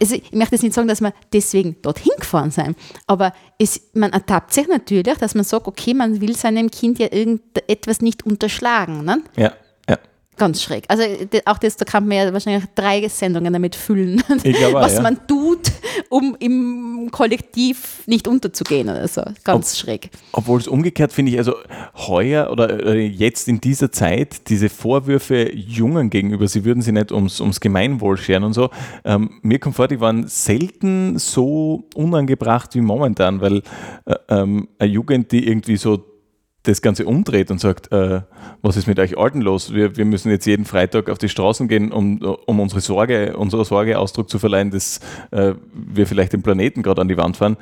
[0.00, 4.12] Also ich möchte jetzt nicht sagen, dass wir deswegen dorthin gefahren sind, aber es, man
[4.12, 9.04] ertappt sich natürlich, dass man sagt, okay, man will seinem Kind ja irgendetwas nicht unterschlagen.
[9.04, 9.22] Ne?
[9.36, 9.52] Ja.
[10.36, 10.84] Ganz schräg.
[10.88, 11.04] Also
[11.44, 15.02] auch das, da kann man ja wahrscheinlich drei Sendungen damit füllen, glaube, was ja.
[15.02, 15.70] man tut,
[16.08, 19.22] um im Kollektiv nicht unterzugehen oder so.
[19.44, 20.10] Ganz Ob, schräg.
[20.32, 21.54] Obwohl es umgekehrt finde ich, also
[21.94, 27.12] heuer oder äh, jetzt in dieser Zeit, diese Vorwürfe Jungen gegenüber, sie würden sie nicht
[27.12, 28.70] ums, ums Gemeinwohl scheren und so,
[29.04, 33.62] ähm, mir kommt vor, die waren selten so unangebracht wie momentan, weil
[34.06, 36.13] äh, ähm, eine Jugend, die irgendwie so
[36.64, 38.22] das Ganze umdreht und sagt, äh,
[38.62, 39.72] was ist mit euch Alten los?
[39.72, 43.64] Wir, wir müssen jetzt jeden Freitag auf die Straßen gehen, um, um unsere Sorge, unserer
[43.64, 45.00] Sorge Ausdruck zu verleihen, dass
[45.30, 47.56] äh, wir vielleicht den Planeten gerade an die Wand fahren.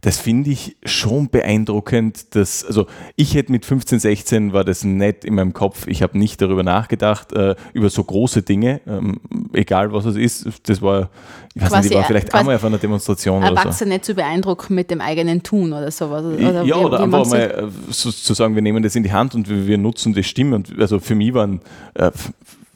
[0.00, 2.34] Das finde ich schon beeindruckend.
[2.34, 5.86] Dass, also ich hätte mit 15, 16 war das nett in meinem Kopf.
[5.86, 9.20] Ich habe nicht darüber nachgedacht, äh, über so große Dinge, ähm,
[9.52, 10.48] egal was es ist.
[10.68, 11.10] Das war,
[11.54, 14.12] ich weiß nicht, ich war vielleicht einmal auf einer Demonstration Erwachsene oder so.
[14.12, 16.24] zu beeindrucken mit dem eigenen Tun oder sowas.
[16.24, 19.66] Oder ja, oder einfach mal äh, sozusagen, wir nehmen das in die Hand und wir,
[19.66, 20.56] wir nutzen die Stimme.
[20.56, 21.60] Und also für mich waren
[21.94, 22.10] äh,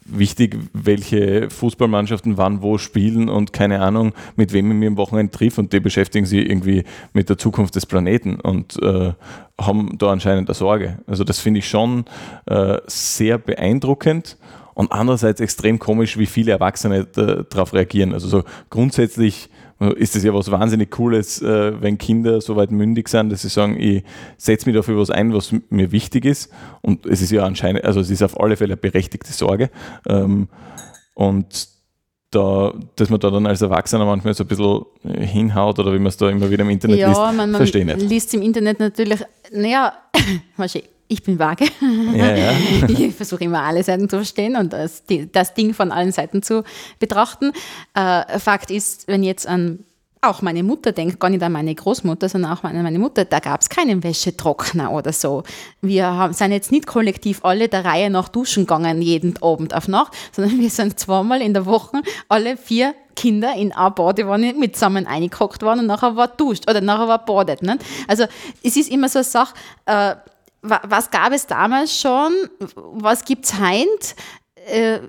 [0.05, 5.31] wichtig, welche Fußballmannschaften wann wo spielen und keine Ahnung, mit wem ich mich am Wochenende
[5.31, 9.13] triff und die beschäftigen sich irgendwie mit der Zukunft des Planeten und äh,
[9.59, 10.99] haben da anscheinend eine Sorge.
[11.07, 12.05] Also das finde ich schon
[12.45, 14.37] äh, sehr beeindruckend
[14.73, 18.13] und andererseits extrem komisch, wie viele Erwachsene darauf reagieren.
[18.13, 19.49] Also so grundsätzlich
[19.91, 23.49] ist es ja was wahnsinnig Cooles, äh, wenn Kinder so weit mündig sind, dass sie
[23.49, 24.03] sagen, ich
[24.37, 26.51] setze mich dafür was ein, was mir wichtig ist.
[26.81, 29.69] Und es ist ja anscheinend, also es ist auf alle Fälle eine berechtigte Sorge.
[30.07, 30.47] Ähm,
[31.15, 31.67] und
[32.31, 36.07] da, dass man da dann als Erwachsener manchmal so ein bisschen hinhaut oder wie man
[36.07, 38.01] es da immer wieder im Internet ja, liest, man, man verstehe nicht.
[38.01, 39.19] liest im Internet natürlich,
[39.51, 39.93] naja,
[41.07, 41.65] ich bin vage.
[42.13, 42.51] Ja, ja.
[42.87, 46.63] Ich versuche immer alle Seiten zu verstehen und das, das Ding von allen Seiten zu
[46.99, 47.51] betrachten.
[47.93, 49.85] Äh, Fakt ist, wenn jetzt an
[50.23, 53.39] auch meine Mutter denkt, gar nicht an meine Großmutter, sondern auch an meine Mutter, da
[53.39, 55.43] gab es keinen Wäschetrockner oder so.
[55.81, 59.87] Wir haben, sind jetzt nicht kollektiv alle der Reihe nach duschen gegangen, jeden Abend auf
[59.87, 64.75] Nacht, sondern wir sind zweimal in der Woche alle vier Kinder in eine Badewanne mit
[64.75, 67.61] zusammen eingehockt worden und nachher war duscht oder nachher war badet.
[67.61, 67.79] Nicht?
[68.07, 68.25] Also
[68.63, 69.53] es ist immer so eine Sache,
[69.85, 70.15] äh,
[70.63, 72.31] was gab es damals schon?
[72.75, 74.15] Was gibt es heute?
[74.65, 74.99] Äh,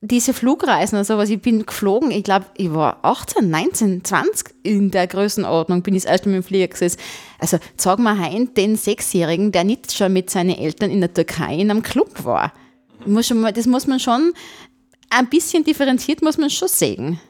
[0.00, 4.90] diese Flugreisen, also was ich bin geflogen, ich glaube, ich war 18, 19, 20 in
[4.92, 7.00] der Größenordnung, bin ich das erste Mal im Flieger gesessen.
[7.40, 11.56] Also sag mal heim den Sechsjährigen, der nicht schon mit seinen Eltern in der Türkei
[11.56, 12.52] in einem Club war.
[13.04, 14.34] Muss mal, das muss man schon,
[15.10, 17.20] ein bisschen differenziert muss man schon sehen.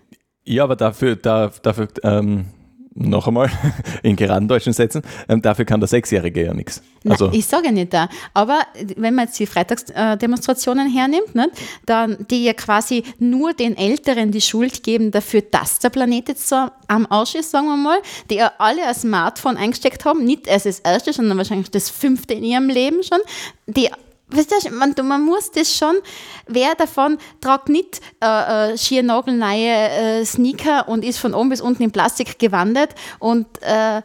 [0.44, 2.46] Ja, aber dafür, da, dafür ähm
[2.94, 3.50] noch einmal
[4.02, 6.82] in geraden deutschen Sätzen, ähm, dafür kann der Sechsjährige ja nichts.
[7.08, 8.08] Also ich sage ja nicht da.
[8.34, 8.60] Aber
[8.96, 11.50] wenn man jetzt die Freitagsdemonstrationen hernimmt, nicht,
[11.86, 16.48] dann, die ja quasi nur den Älteren die Schuld geben dafür, dass der Planet jetzt
[16.48, 17.98] so am Arsch ist, sagen wir mal,
[18.30, 22.34] die ja alle ein Smartphone eingesteckt haben, nicht erst das erste, sondern wahrscheinlich das fünfte
[22.34, 23.20] in ihrem Leben schon,
[23.66, 23.88] die
[24.36, 25.94] weißt du, man, man muss das schon,
[26.46, 29.70] wer davon tragt nicht äh, äh, schier nagelneue
[30.20, 34.02] äh, Sneaker und ist von oben bis unten in Plastik gewandert und äh,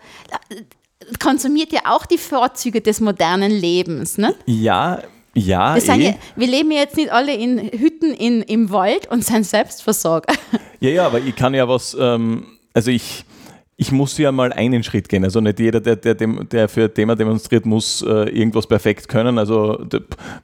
[1.19, 4.17] konsumiert ja auch die Vorzüge des modernen Lebens.
[4.17, 4.35] Ne?
[4.45, 5.01] Ja,
[5.33, 5.79] ja, eh.
[5.79, 10.33] ja, wir leben jetzt nicht alle in Hütten in, im Wald und sind Selbstversorger.
[10.79, 13.25] Ja, ja, aber ich kann ja was, ähm, also ich,
[13.79, 15.23] ich muss ja mal einen Schritt gehen.
[15.23, 19.37] Also nicht jeder, der, der, der für ein Thema demonstriert, muss äh, irgendwas perfekt können.
[19.37, 19.79] Also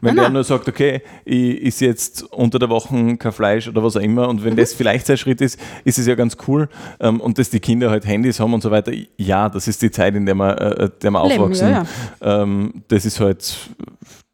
[0.01, 3.97] wenn der nur sagt, okay, ich esse jetzt unter der Woche kein Fleisch oder was
[3.97, 4.57] auch immer und wenn mhm.
[4.57, 6.70] das vielleicht sein Schritt ist, ist es ja ganz cool.
[6.99, 9.89] Ähm, und dass die Kinder halt Handys haben und so weiter, ja, das ist die
[9.89, 11.72] Zeit, in der wir, äh, der wir aufwachsen.
[11.72, 11.88] Ja,
[12.22, 12.43] ja.
[12.43, 13.72] Ähm, das ist halt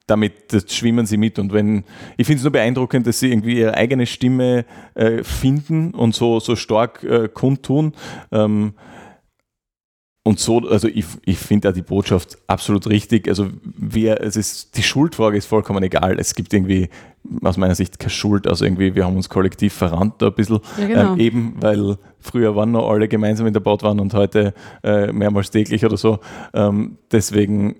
[0.07, 0.33] damit
[0.71, 1.39] schwimmen sie mit.
[1.39, 1.83] Und wenn,
[2.17, 4.65] ich finde es nur beeindruckend, dass sie irgendwie ihre eigene Stimme
[4.95, 7.93] äh, finden und so, so stark äh, kundtun.
[8.31, 8.73] Ähm,
[10.29, 13.27] und so, also ich, ich finde da die Botschaft absolut richtig.
[13.27, 16.19] Also wer, es ist, die Schuldfrage ist vollkommen egal.
[16.19, 16.89] Es gibt irgendwie
[17.41, 18.45] aus meiner Sicht keine Schuld.
[18.45, 20.59] Also irgendwie, wir haben uns kollektiv verrannt da ein bisschen.
[20.79, 21.13] Ja, genau.
[21.13, 24.53] ähm, eben, weil früher waren noch alle gemeinsam in der Boot waren und heute
[24.83, 26.19] äh, mehrmals täglich oder so.
[26.53, 27.77] Ähm, deswegen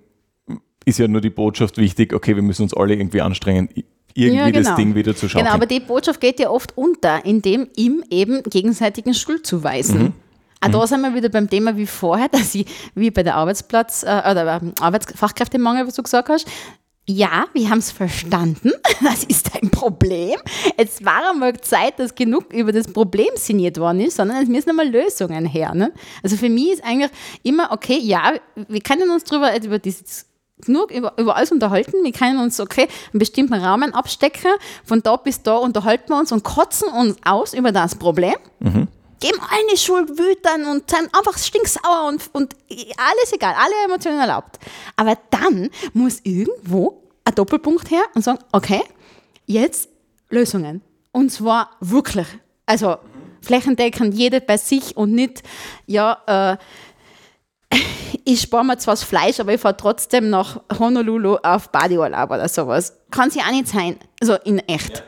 [0.85, 3.69] ist ja nur die Botschaft wichtig, okay, wir müssen uns alle irgendwie anstrengen,
[4.15, 4.69] irgendwie Ja, genau.
[4.69, 5.45] das Ding wieder zu schaffen.
[5.45, 10.01] Genau, aber die Botschaft geht ja oft unter, indem ihm eben gegenseitigen Schuld zuweisen.
[10.01, 10.13] Mhm.
[10.61, 14.03] Auch da sind wir wieder beim Thema wie vorher, dass ich, wie bei der Arbeitsplatz-
[14.03, 16.47] äh, oder beim Arbeitsfachkräftemangel, was du gesagt hast,
[17.11, 18.71] ja, wir haben es verstanden,
[19.03, 20.35] das ist ein Problem.
[20.77, 24.69] Jetzt war einmal Zeit, dass genug über das Problem sinniert worden ist, sondern es müssen
[24.69, 25.73] einmal Lösungen her.
[25.73, 25.91] Ne?
[26.21, 27.09] Also für mich ist eigentlich
[27.41, 28.33] immer, okay, ja,
[28.67, 30.27] wir können uns drüber, über dieses
[30.67, 32.03] nur über, über alles unterhalten.
[32.03, 34.51] Wir können uns, okay, einen bestimmten Rahmen abstecken.
[34.83, 38.35] Von da bis da unterhalten wir uns und kotzen uns aus über das Problem.
[39.19, 44.59] Geben eine Schuld wütern und sind einfach stinksauer und, und alles egal, alle Emotionen erlaubt.
[44.95, 48.81] Aber dann muss irgendwo ein Doppelpunkt her und sagen, okay,
[49.45, 49.89] jetzt
[50.29, 50.81] Lösungen.
[51.11, 52.27] Und zwar wirklich.
[52.65, 52.97] Also
[53.41, 55.41] flächendeckend, jede bei sich und nicht,
[55.85, 56.57] ja,
[57.71, 57.75] äh,
[58.25, 62.47] ich spare mir zwar das Fleisch, aber ich fahre trotzdem nach Honolulu auf Badeurlaub oder
[62.47, 62.97] sowas.
[63.11, 63.97] Kann sie auch nicht sein.
[64.21, 65.03] Also in echt.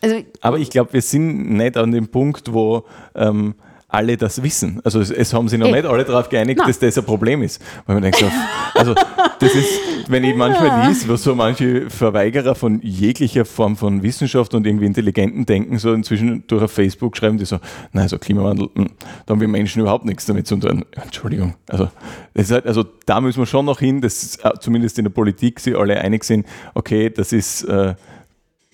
[0.00, 2.84] Also, Aber ich glaube, wir sind nicht an dem Punkt, wo
[3.14, 3.54] ähm,
[3.88, 4.80] alle das wissen.
[4.84, 5.72] Also es, es haben sich noch Eh.
[5.72, 6.68] nicht alle darauf geeinigt, Nein.
[6.68, 7.60] dass das ein Problem ist.
[7.86, 8.26] Weil man denkt so,
[8.74, 8.94] also
[9.40, 9.68] das ist,
[10.08, 14.86] wenn ich manchmal liest, was so manche Verweigerer von jeglicher Form von Wissenschaft und irgendwie
[14.86, 17.58] intelligenten Denken so inzwischen durch auf Facebook schreiben, die so,
[17.92, 18.90] nein, so Klimawandel, hm,
[19.26, 20.84] da haben wir Menschen überhaupt nichts damit zu tun.
[20.92, 21.54] Entschuldigung.
[21.68, 21.88] Also,
[22.36, 25.74] halt, also da müssen wir schon noch hin, dass äh, zumindest in der Politik sie
[25.74, 27.94] alle einig sind, okay, das ist äh,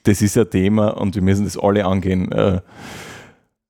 [0.06, 2.30] das ist ein Thema und wir müssen das alle angehen.
[2.32, 2.60] Äh,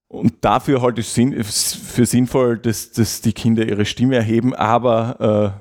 [0.08, 5.58] Und dafür halte ich es für sinnvoll, dass, dass die Kinder ihre Stimme erheben, aber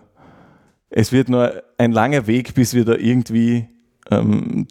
[0.92, 3.68] äh, es wird nur ein langer Weg, bis wir da irgendwie
[4.12, 4.68] ähm,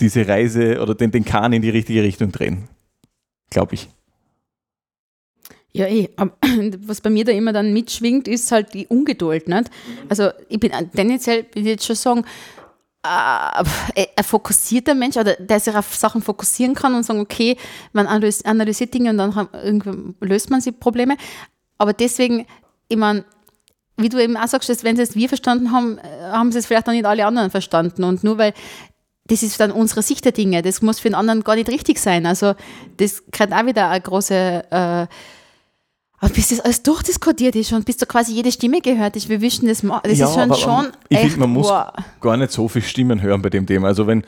[0.00, 2.68] diese Reise oder den, den Kahn in die richtige Richtung drehen.
[3.50, 3.88] Glaube ich.
[5.72, 6.08] Ja, eh.
[6.86, 9.46] Was bei mir da immer dann mitschwingt, ist halt die Ungeduld.
[9.48, 9.70] Nicht?
[10.08, 12.24] Also ich bin ein- tendenziell, will ich jetzt schon sagen,
[13.04, 17.56] äh, ein fokussierter Mensch, oder der sich auf Sachen fokussieren kann und sagen, okay,
[17.92, 21.16] man analys- analysiert Dinge und dann irgendwie löst man sie Probleme.
[21.78, 22.46] Aber deswegen,
[22.88, 23.24] ich meine,
[23.96, 26.66] wie du eben auch sagst, wenn sie es wir verstanden haben, äh, haben sie es
[26.66, 28.04] vielleicht auch nicht alle anderen verstanden.
[28.04, 28.54] Und nur weil
[29.26, 31.98] das ist dann unsere Sicht der Dinge, das muss für den anderen gar nicht richtig
[31.98, 32.26] sein.
[32.26, 32.54] Also
[32.98, 35.06] das kann auch wieder eine große äh,
[36.20, 39.40] aber bis das alles durchdiskutiert ist und bis da quasi jede Stimme gehört ist, wir
[39.40, 40.00] wischen das mal.
[40.04, 41.88] Das Ja, ist schon, aber schon ich echt, finde, man muss wow.
[42.20, 43.88] gar nicht so viele Stimmen hören bei dem Thema.
[43.88, 44.24] Also wenn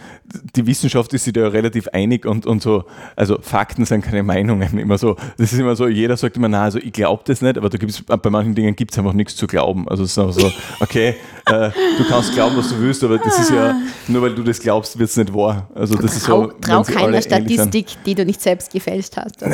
[0.55, 2.84] die Wissenschaft ist sich da ja relativ einig und, und so,
[3.14, 4.78] also Fakten sind keine Meinungen.
[4.87, 7.57] Immer so, das ist immer so, jeder sagt immer, na, also ich glaube das nicht,
[7.57, 9.89] aber da gibt's, bei manchen Dingen gibt es einfach nichts zu glauben.
[9.89, 11.14] Also es ist einfach so, okay,
[11.47, 13.76] äh, du kannst glauben, was du willst, aber das ist ja,
[14.09, 15.68] nur weil du das glaubst, wird es nicht wahr.
[15.74, 17.22] Also das ist Trau, so, trau keiner.
[17.22, 19.40] Statistik, die du nicht selbst gefälscht hast.
[19.40, 19.49] Na,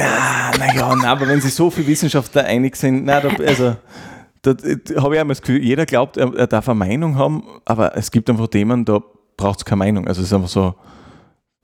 [0.58, 3.76] naja, na, aber wenn sich so viele Wissenschaftler einig sind, na, da, also
[4.40, 7.44] da, da habe ich einmal das Gefühl, jeder glaubt, er, er darf eine Meinung haben,
[7.64, 9.00] aber es gibt einfach Themen, da
[9.36, 10.08] braucht es keine Meinung.
[10.08, 10.74] Also es ist einfach so,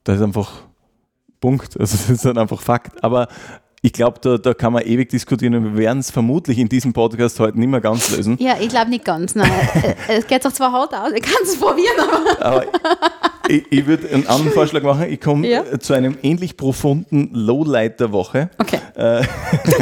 [0.03, 0.51] das ist einfach
[1.41, 1.79] Punkt.
[1.79, 3.03] Also das ist dann einfach Fakt.
[3.03, 3.27] Aber
[3.81, 6.93] ich glaube, da, da kann man ewig diskutieren und wir werden es vermutlich in diesem
[6.93, 8.37] Podcast heute nicht mehr ganz lösen.
[8.39, 9.35] Ja, ich glaube nicht ganz.
[9.35, 9.51] Nein.
[10.07, 12.45] Es geht doch zwar hart aus, ich kann es probieren, aber.
[12.45, 12.65] Aber
[13.49, 15.07] ich, ich würde einen anderen Vorschlag machen.
[15.09, 15.79] Ich komme Ja.
[15.79, 18.49] zu einem ähnlich profunden Lowlight der Woche.
[18.57, 18.79] Okay.
[18.95, 19.23] Äh,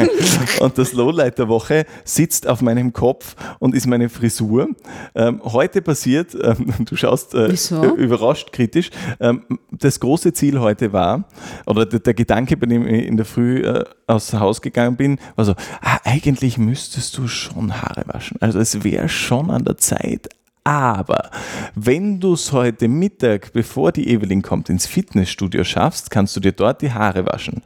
[0.60, 4.68] und das Lowlight der Woche sitzt auf meinem Kopf und ist meine Frisur.
[5.14, 7.52] Ähm, heute passiert, ähm, du schaust äh,
[7.96, 8.90] überrascht kritisch,
[9.20, 11.28] ähm, das große Ziel heute war,
[11.66, 15.18] oder der, der Gedanke, bei dem ich in der Früh äh, aus Haus gegangen bin,
[15.36, 15.52] war so,
[15.82, 18.38] ah, eigentlich müsstest du schon Haare waschen.
[18.40, 20.28] Also es wäre schon an der Zeit,
[20.68, 21.30] aber
[21.74, 26.52] wenn du es heute Mittag, bevor die Evelyn kommt, ins Fitnessstudio schaffst, kannst du dir
[26.52, 27.62] dort die Haare waschen.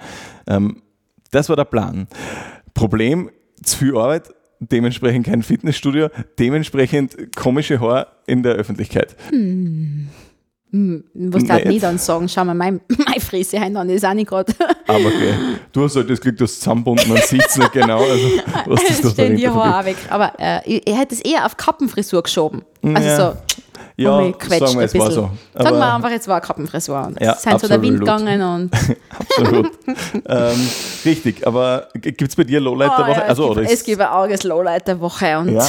[0.46, 0.82] Ähm,
[1.32, 2.07] das war der Plan.
[2.74, 3.28] Problem,
[3.61, 9.16] zu viel Arbeit, dementsprechend kein Fitnessstudio, dementsprechend komische Haare in der Öffentlichkeit.
[10.73, 12.29] Was darf nicht dann sagen?
[12.29, 14.53] Schau mal, mein, meine Frise hin an ist auch nicht gerade.
[14.87, 15.35] Aber okay,
[15.70, 18.29] du hast halt das Glück, dass zusammenbunden, man sieht es nicht genau, also
[18.66, 19.97] was das Es da stehen die Haare auch weg.
[20.09, 22.62] Aber äh, ich, ich hätte es eher auf Kappenfrisur geschoben.
[22.83, 23.16] Also Ja.
[23.16, 23.37] so,
[23.97, 24.16] Ja,
[24.59, 25.20] sagen wir, es war so.
[25.20, 27.07] Sagen wir Aber- einfach, jetzt war Kappenfrisur.
[27.07, 28.70] Und Ja, es sind so der Wind gegangen und.
[29.18, 29.70] Absolut.
[30.27, 30.68] ähm,
[31.05, 33.20] richtig, aber gibt es bei dir Lowlight der Oh, Woche?
[33.20, 35.66] ja, also, es, gibt, ist- es gibt ein arges Lowlight der Woche und Ja.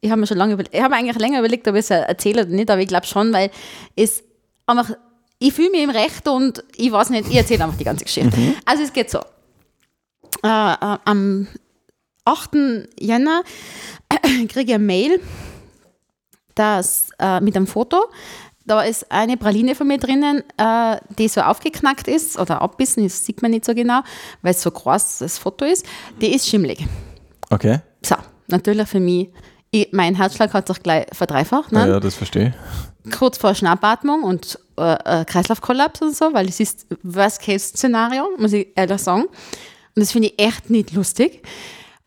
[0.00, 2.42] Ich habe mir schon lange überlegt, ich habe eigentlich länger überlegt, ob ich es erzähle
[2.42, 3.50] oder nicht, aber ich glaube schon, weil
[3.96, 4.22] es
[4.66, 4.90] einfach,
[5.38, 8.38] ich fühle mich im Recht und ich weiß nicht, ich erzähle einfach die ganze Geschichte.
[8.38, 8.54] Mhm.
[8.64, 9.18] Also es geht so.
[10.44, 11.48] Äh, äh, am
[12.24, 12.50] 8.
[13.00, 13.42] Jänner
[14.48, 15.20] kriege ich eine Mail
[16.58, 18.06] dass, äh, mit einem Foto.
[18.66, 23.24] Da ist eine Praline von mir drinnen, äh, die so aufgeknackt ist oder abbissen, das
[23.24, 24.00] sieht man nicht so genau,
[24.42, 25.86] weil es so groß das Foto ist.
[26.20, 26.84] Die ist schimmlig.
[27.48, 27.78] Okay.
[28.04, 28.16] So,
[28.48, 29.32] natürlich für mich ich,
[29.92, 31.72] mein Herzschlag hat sich gleich verdreifacht.
[31.72, 31.80] Ne?
[31.80, 32.54] Ja, ja, das verstehe
[33.04, 33.12] ich.
[33.18, 38.68] Kurz vor Schnappatmung und äh, äh, Kreislaufkollaps und so, weil es ist Worst-Case-Szenario, muss ich
[38.74, 39.24] ehrlich sagen.
[39.24, 41.42] Und das finde ich echt nicht lustig.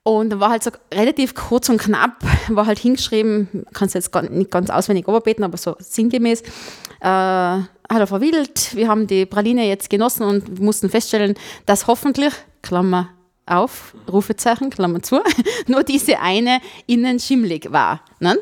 [0.03, 4.69] Und war halt so relativ kurz und knapp, war halt hingeschrieben, kannst jetzt nicht ganz
[4.69, 6.41] auswendig überbeten, aber so sinngemäß.
[7.01, 7.59] Äh,
[7.93, 11.35] Hallo Frau Wild, wir haben die Praline jetzt genossen und mussten feststellen,
[11.65, 13.09] dass hoffentlich, Klammer
[13.51, 15.21] auf, Rufezeichen, Klammer zu,
[15.67, 18.01] nur diese eine innen schimmlig war.
[18.19, 18.37] Ne?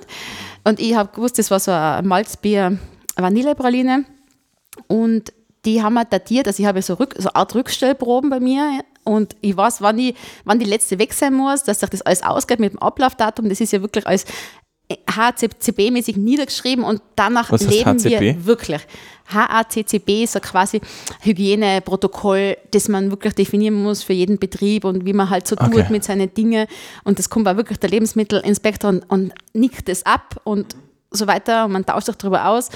[0.64, 2.78] Und ich habe gewusst, das war so ein Malzbier
[3.16, 4.06] Vanillepraline
[4.88, 5.34] und
[5.66, 9.36] die haben wir datiert, also ich habe so, Rück, so Art Rückstellproben bei mir und
[9.42, 12.60] ich weiß, wann, ich, wann die letzte weg sein muss, dass sich das alles ausgeht
[12.60, 13.50] mit dem Ablaufdatum.
[13.50, 14.26] Das ist ja wirklich als
[14.90, 18.20] HCCB-mäßig niedergeschrieben und danach leben HCP?
[18.20, 18.82] wir wirklich.
[19.28, 20.82] HACCP ist so quasi
[21.22, 25.70] Hygieneprotokoll, das man wirklich definieren muss für jeden Betrieb und wie man halt so okay.
[25.70, 26.66] tut mit seinen Dingen.
[27.04, 30.76] Und das kommt auch wirklich der Lebensmittelinspektor und, und nickt es ab und
[31.12, 32.70] so weiter und man tauscht sich darüber aus.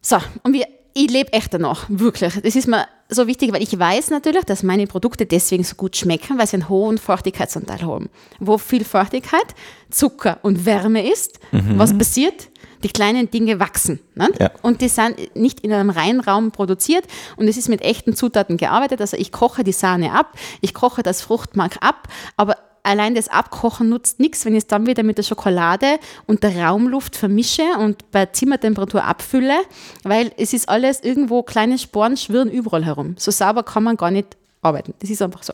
[0.00, 2.40] So, und wir ich lebe echt danach, wirklich.
[2.42, 5.96] Das ist mir so wichtig, weil ich weiß natürlich, dass meine Produkte deswegen so gut
[5.96, 8.10] schmecken, weil sie einen hohen Feuchtigkeitsanteil haben.
[8.38, 9.54] Wo viel Feuchtigkeit,
[9.90, 11.78] Zucker und Wärme ist, mhm.
[11.78, 12.48] was passiert?
[12.84, 13.98] Die kleinen Dinge wachsen.
[14.14, 14.30] Ne?
[14.38, 14.50] Ja.
[14.62, 17.04] Und die sind nicht in einem reinen Raum produziert
[17.36, 19.00] und es ist mit echten Zutaten gearbeitet.
[19.00, 23.88] Also ich koche die Sahne ab, ich koche das Fruchtmark ab, aber allein das Abkochen
[23.88, 28.10] nutzt nichts, wenn ich es dann wieder mit der Schokolade und der Raumluft vermische und
[28.10, 29.56] bei Zimmertemperatur abfülle,
[30.04, 33.16] weil es ist alles irgendwo, kleine Sporen schwirren überall herum.
[33.18, 34.94] So sauber kann man gar nicht arbeiten.
[34.98, 35.52] Das ist einfach so.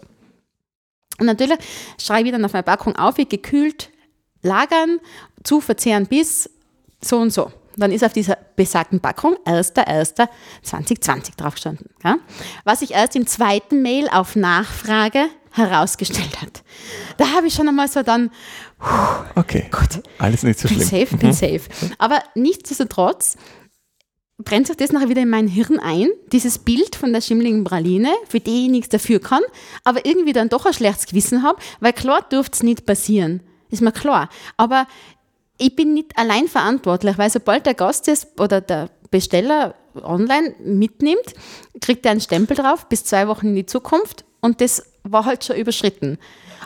[1.19, 1.59] Und natürlich
[1.99, 3.91] schreibe ich dann auf meine Packung auf, wie gekühlt
[4.43, 5.01] lagern,
[5.43, 6.51] zu verzehren bis
[7.01, 7.51] so und so.
[7.77, 11.91] Dann ist auf dieser besagten Packung 1.1.2020 draufgestanden.
[12.05, 12.19] Ja?
[12.63, 16.63] Was ich erst im zweiten Mail auf Nachfrage herausgestellt hat.
[17.17, 18.31] Da habe ich schon einmal so dann,
[19.37, 21.07] okay, gut, alles nicht so bin schlimm.
[21.07, 21.33] Safe, bin mhm.
[21.33, 21.63] safe.
[21.99, 23.37] Aber nichtsdestotrotz
[24.39, 28.13] brennt sich das nachher wieder in mein Hirn ein, dieses Bild von der schimmligen Praline,
[28.29, 29.43] für die ich nichts dafür kann,
[29.85, 33.41] aber irgendwie dann doch ein schlechtes Gewissen habe, weil klar dürfte es nicht passieren.
[33.71, 34.29] Ist mir klar.
[34.57, 34.87] Aber
[35.57, 41.35] ich bin nicht allein verantwortlich, weil sobald der Gast ist oder der Besteller online mitnimmt,
[41.81, 45.45] kriegt er einen Stempel drauf bis zwei Wochen in die Zukunft und das war halt
[45.45, 46.19] schon überschritten.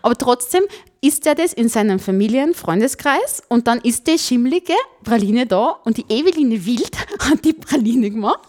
[0.03, 0.63] Aber trotzdem
[1.01, 4.75] isst er das in seinem Familien-, Freundeskreis und dann ist die schimmlige
[5.05, 8.49] Praline da und die Eveline Wild hat die Praline gemacht.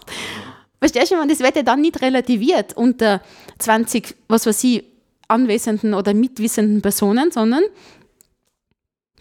[0.80, 3.22] Verstehst du, das wird ja dann nicht relativiert unter
[3.58, 4.84] 20, was weiß ich,
[5.28, 7.64] anwesenden oder mitwissenden Personen, sondern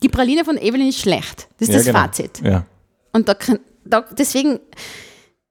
[0.03, 1.49] die Praline von Evelyn ist schlecht.
[1.59, 1.99] Das ist ja, das genau.
[1.99, 2.41] Fazit.
[2.43, 2.65] Ja.
[3.13, 3.37] Und da,
[3.85, 4.61] da deswegen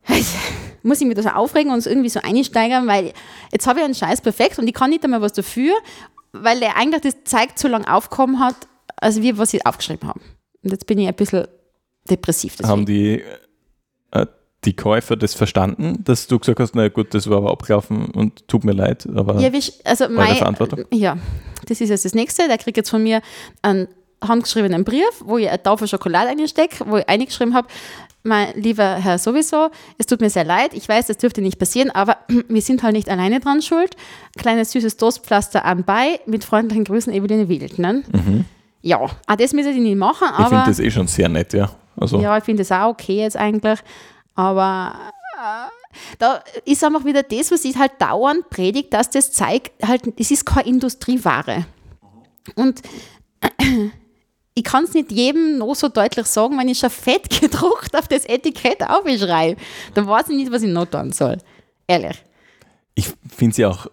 [0.87, 3.13] muss ich mich da so aufregen und so irgendwie so einsteigern, weil
[3.51, 5.73] jetzt habe ich einen Scheiß perfekt und ich kann nicht einmal was dafür,
[6.31, 8.55] weil der eigentlich das zeigt so lange aufgekommen hat,
[8.95, 10.21] als wir, was sie aufgeschrieben haben.
[10.63, 11.47] Und jetzt bin ich ein bisschen
[12.09, 12.53] depressiv.
[12.53, 12.69] Deswegen.
[12.69, 13.23] Haben die,
[14.11, 14.25] äh,
[14.65, 18.47] die Käufer das verstanden, dass du gesagt hast, na gut, das war aber abgelaufen und
[18.47, 20.85] tut mir leid, aber ja, wie, also meine Verantwortung?
[20.91, 21.17] Ja,
[21.67, 22.47] das ist jetzt das Nächste.
[22.47, 23.21] Der kriegt jetzt von mir
[23.61, 23.87] einen
[24.21, 27.67] handgeschriebenen Brief, wo ich eine Tafel Schokolade einstecke, wo ich eingeschrieben habe,
[28.27, 31.89] mein lieber Herr sowieso, es tut mir sehr leid, ich weiß, das dürfte nicht passieren,
[31.89, 32.17] aber
[32.47, 33.95] wir sind halt nicht alleine dran schuld.
[34.37, 37.79] Kleines süßes Dostpflaster anbei, mit freundlichen Grüßen Eveline Wild.
[37.79, 38.03] Ne?
[38.11, 38.45] Mhm.
[38.81, 40.43] Ja, auch das müssen die nicht machen, aber...
[40.43, 41.71] Ich finde das eh schon sehr nett, ja.
[41.99, 42.19] Also.
[42.19, 43.79] Ja, ich finde das auch okay jetzt eigentlich,
[44.35, 44.93] aber...
[45.33, 45.71] Äh,
[46.19, 50.29] da ist einfach wieder das, was ich halt dauernd predigt, dass das zeigt, halt, es
[50.29, 51.65] ist keine Industrieware.
[52.55, 52.81] Und
[54.57, 58.07] ich kann es nicht jedem noch so deutlich sagen, wenn ich schon fett gedruckt auf
[58.07, 59.61] das Etikett aufschreibe.
[59.93, 61.37] Dann weiß ich nicht, was ich noch tun soll.
[61.87, 62.23] Ehrlich.
[62.95, 63.85] Ich finde es ja auch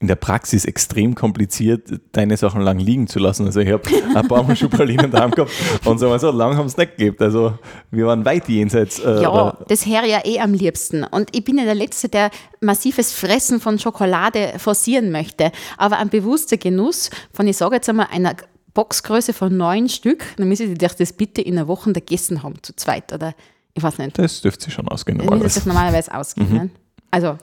[0.00, 3.44] in der Praxis extrem kompliziert, deine Sachen lang liegen zu lassen.
[3.44, 3.82] Also ich habe
[4.14, 5.50] ein paar Mal Schuhpralinen daheim gehabt
[5.84, 7.16] und so, so lang haben es nicht gegeben.
[7.20, 7.58] Also
[7.90, 8.98] wir waren weit jenseits.
[8.98, 11.04] Äh, ja, das her ja eh am liebsten.
[11.04, 15.52] Und ich bin ja der Letzte, der massives Fressen von Schokolade forcieren möchte.
[15.76, 18.34] Aber ein bewusster Genuss von, ich sage jetzt einmal, einer
[18.76, 22.76] Boxgröße von neun Stück, dann müssen Sie das bitte in einer Woche gegessen haben, zu
[22.76, 23.10] zweit.
[23.10, 23.34] Oder
[23.72, 24.18] ich weiß nicht.
[24.18, 25.18] Das dürfte sich schon ausgehen.
[25.18, 26.48] Dann das normalerweise ausgehen.
[26.50, 26.56] Mhm.
[26.56, 26.70] Ne?
[27.10, 27.38] Also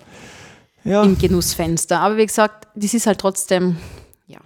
[0.84, 1.02] ja.
[1.02, 2.00] im Genussfenster.
[2.00, 3.78] Aber wie gesagt, das ist halt trotzdem,
[4.28, 4.40] ja.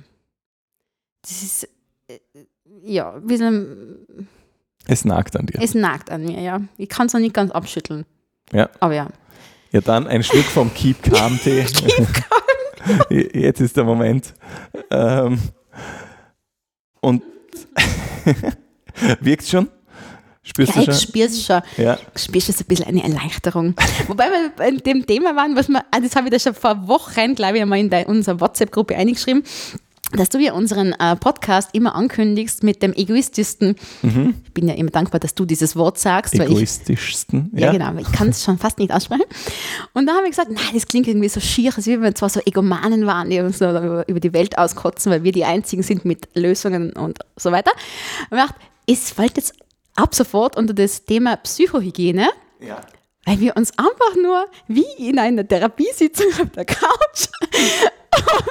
[1.23, 1.67] Das ist,
[2.83, 4.27] ja, ein bisschen,
[4.85, 5.61] Es nagt an dir.
[5.61, 6.61] es nagt an mir, ja.
[6.77, 8.05] Ich kann es noch nicht ganz abschütteln.
[8.53, 8.69] Ja.
[8.79, 9.09] Aber ja.
[9.73, 11.65] Ja, dann ein Schluck vom Keep Calm Tee.
[13.09, 14.33] Jetzt ist der Moment.
[14.89, 15.37] Ähm,
[17.01, 17.23] und
[19.21, 19.69] wirkt schon?
[20.43, 21.09] Spürst Ja, du ich schon?
[21.09, 21.61] spür's schon.
[21.77, 21.97] Ja.
[22.15, 23.75] Ich spür schon so ein bisschen eine Erleichterung.
[24.07, 26.87] Wobei wir bei dem Thema waren, was wir, ah, das habe ich da schon vor
[26.87, 29.43] Wochen, glaube ich, einmal in der, unserer WhatsApp-Gruppe eingeschrieben,
[30.13, 33.75] dass du ja unseren äh, Podcast immer ankündigst mit dem egoistischsten.
[34.45, 37.51] Ich bin ja immer dankbar, dass du dieses Wort sagst, weil ich Egoistischsten.
[37.53, 39.25] Ja, genau, aber ich kann es schon fast nicht aussprechen.
[39.93, 42.29] Und da habe ich gesagt, nein, das klingt irgendwie so schier, als wenn wir zwar
[42.29, 45.83] so Egomanen waren, die uns so über, über die Welt auskotzen, weil wir die Einzigen
[45.83, 47.71] sind mit Lösungen und so weiter.
[48.29, 48.55] Und ich dachte,
[48.89, 49.53] es fällt jetzt
[49.95, 52.29] ab sofort unter das Thema Psychohygiene,
[52.61, 52.79] Ja.
[53.27, 57.27] Weil wir uns einfach nur wie in einer Therapiesitzung auf der Couch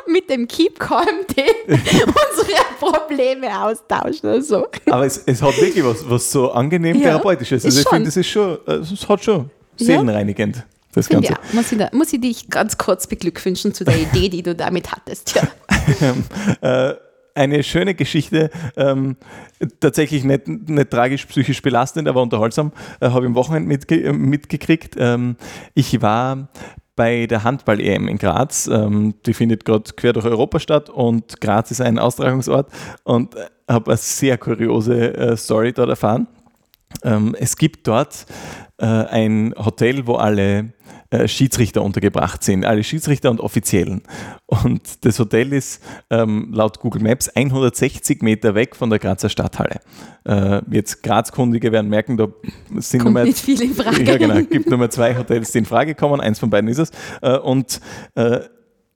[0.06, 4.28] mit dem Keep Calm Tee unsere Probleme austauschen.
[4.28, 4.66] Also.
[4.86, 7.64] Aber es, es hat wirklich was, was so angenehm Ja, therapeutisches.
[7.64, 9.86] Also ist ich finde, das ist schon, äh, es hat schon Ja.
[9.86, 10.62] seelenreinigend,
[10.92, 11.40] das Finde Ganze.
[11.42, 11.52] auch.
[11.54, 14.92] Muss ich, da, muss ich dich ganz kurz beglückwünschen zu der Idee, die du damit
[14.92, 15.34] hattest.
[16.60, 16.90] Ja.
[16.90, 16.94] äh,
[17.36, 19.16] eine schöne Geschichte, ähm,
[19.80, 24.12] tatsächlich nicht, nicht tragisch psychisch belastend, aber unterhaltsam, äh, habe ich am Wochenende mitge äh,
[24.12, 24.96] mitgekriegt.
[24.98, 25.36] Ähm,
[25.74, 26.48] ich war
[26.96, 28.66] bei der Handball-EM in Graz.
[28.66, 32.70] Ähm, die findet gerade quer durch Europa statt und Graz ist ein Austragungsort
[33.04, 36.26] und äh, habe eine sehr kuriose äh, Story dort erfahren.
[37.02, 38.26] Ähm, es gibt dort
[38.78, 40.72] äh, ein Hotel, wo alle
[41.10, 44.02] äh, Schiedsrichter untergebracht sind, alle Schiedsrichter und Offiziellen.
[44.46, 49.80] Und das Hotel ist ähm, laut Google Maps 160 Meter weg von der Grazer Stadthalle.
[50.24, 52.28] Äh, jetzt Grazkundige werden merken, da
[52.76, 54.02] sind Kommt nur mehr nicht in Frage.
[54.02, 54.42] ja, genau.
[54.42, 56.20] Gibt nur mehr zwei Hotels, die in Frage kommen.
[56.20, 56.90] Eins von beiden ist es.
[57.22, 57.80] Äh, Und
[58.14, 58.40] äh,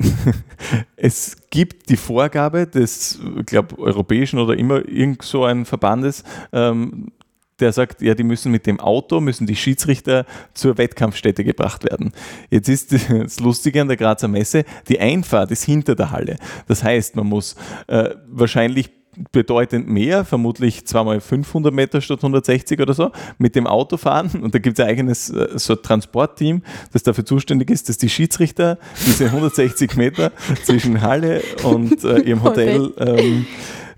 [0.97, 7.13] es gibt die Vorgabe des, ich glaube, europäischen oder immer irgend so ein Verbandes, ähm,
[7.61, 12.13] der sagt, ja, die müssen mit dem Auto, müssen die Schiedsrichter zur Wettkampfstätte gebracht werden.
[12.51, 16.37] Jetzt ist das Lustige an der Grazer Messe, die Einfahrt ist hinter der Halle.
[16.67, 17.57] Das heißt, man muss
[17.87, 18.91] äh, wahrscheinlich
[19.33, 24.31] bedeutend mehr, vermutlich zweimal 500 Meter statt 160 oder so, mit dem Auto fahren.
[24.43, 28.09] Und da gibt es ein eigenes äh, so Transportteam, das dafür zuständig ist, dass die
[28.09, 30.33] Schiedsrichter diese 160 Meter
[30.65, 33.47] zwischen Halle und äh, ihrem Hotel ähm,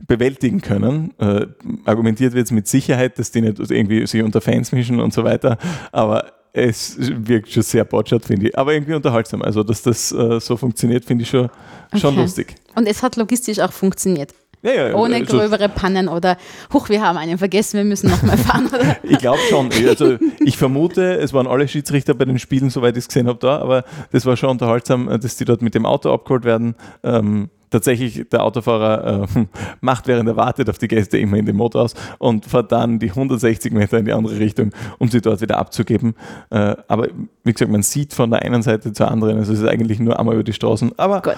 [0.06, 1.12] bewältigen können.
[1.18, 1.46] Äh,
[1.84, 5.24] argumentiert wird es mit Sicherheit, dass die nicht irgendwie sich unter Fans mischen und so
[5.24, 5.58] weiter,
[5.92, 8.58] aber es wirkt schon sehr botschert, finde ich.
[8.58, 9.40] Aber irgendwie unterhaltsam.
[9.40, 11.48] Also, dass das äh, so funktioniert, finde ich schon,
[11.96, 12.20] schon Okay.
[12.20, 12.54] lustig.
[12.74, 14.34] Und es hat logistisch auch funktioniert.
[14.64, 16.36] Ja, ja, Ohne also- gröbere Pannen oder,
[16.72, 18.68] huch, wir haben einen vergessen, wir müssen nochmal fahren.
[18.68, 18.96] Oder?
[19.02, 19.70] Ich glaube schon.
[19.88, 23.38] Also ich vermute, es waren alle Schiedsrichter bei den Spielen, soweit ich es gesehen habe,
[23.40, 26.74] da, aber das war schon unterhaltsam, äh, dass die dort mit dem Auto abgeholt werden.
[27.02, 29.46] Ähm, tatsächlich, der Autofahrer äh,
[29.80, 32.98] macht, während er wartet auf die Gäste, immer in den Motor aus und fährt dann
[32.98, 36.14] die 160 Meter in die andere Richtung, um sie dort wieder abzugeben.
[36.50, 37.08] Äh, aber
[37.42, 40.18] wie gesagt, man sieht von der einen Seite zur anderen, also es ist eigentlich nur
[40.18, 40.96] einmal über die Straßen.
[40.98, 41.34] Aber Gut.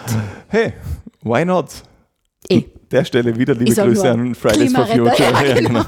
[0.49, 0.75] hey,
[1.23, 1.71] why not?
[2.49, 2.57] Eh.
[2.57, 5.15] An der Stelle wieder liebe Ich Grüße an Fridays for Future.
[5.19, 5.85] ja, Ja, genau.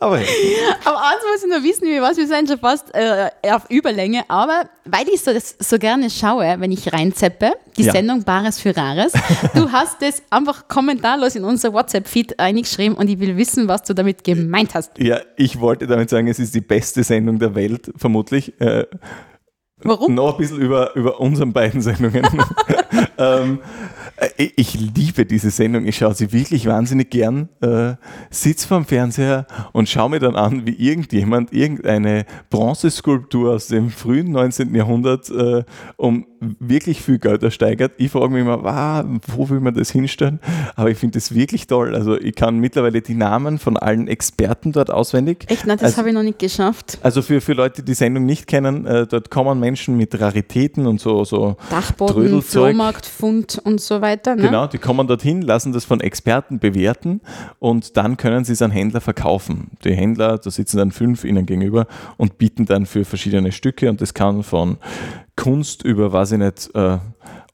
[0.00, 0.16] Aber.
[0.84, 4.22] Aber eins muss ich noch wissen, wie was, wir sind schon fast äh, auf Überlänge,
[4.28, 7.92] aber weil ich so, das so gerne schaue, wenn ich reinzeppe, die Ja.
[7.92, 9.12] Sendung Bares für Rares,
[9.54, 13.94] du hast das einfach kommentarlos in unser WhatsApp-Feed eingeschrieben und ich will wissen, was du
[13.94, 14.98] damit gemeint hast.
[14.98, 18.58] Ja, ich wollte damit sagen, es ist die beste Sendung der Welt, vermutlich.
[18.60, 18.84] Äh,
[19.82, 20.14] Warum?
[20.14, 22.26] noch ein bisschen über, über unseren beiden Sendungen.
[23.18, 23.97] ähm, äh,
[24.36, 27.48] ich liebe diese Sendung, ich schaue sie wirklich wahnsinnig gern.
[27.60, 27.94] Äh,
[28.30, 34.32] sitz vorm Fernseher und schaue mir dann an, wie irgendjemand irgendeine Bronzeskulptur aus dem frühen
[34.32, 34.74] 19.
[34.74, 35.64] Jahrhundert äh,
[35.96, 37.92] um wirklich viel Geld ersteigert.
[37.98, 40.40] Ich frage mich immer, wow, wo will man das hinstellen?
[40.76, 41.94] Aber ich finde das wirklich toll.
[41.94, 45.44] Also ich kann mittlerweile die Namen von allen Experten dort auswendig.
[45.48, 46.98] Echt, nein, das Also- habe ich noch nicht geschafft.
[47.02, 50.86] Also für, für Leute, die die Sendung nicht kennen, äh, dort kommen Menschen mit Raritäten
[50.86, 52.42] und so, so Dachboden.
[52.42, 54.36] Flohmarkt, Fund und so weiter.
[54.36, 54.42] Ne?
[54.42, 57.20] Genau, die kommen dorthin, lassen das von Experten bewerten
[57.58, 59.70] und dann können sie es an Händler verkaufen.
[59.84, 61.86] Die Händler, da sitzen dann fünf ihnen gegenüber
[62.16, 64.76] und bieten dann für verschiedene Stücke und das kann von
[65.38, 66.98] Kunst über, weiß ich nicht, äh,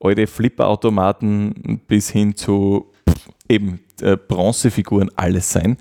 [0.00, 5.76] alte Flipperautomaten bis hin zu pff, eben äh, Bronzefiguren alles sein.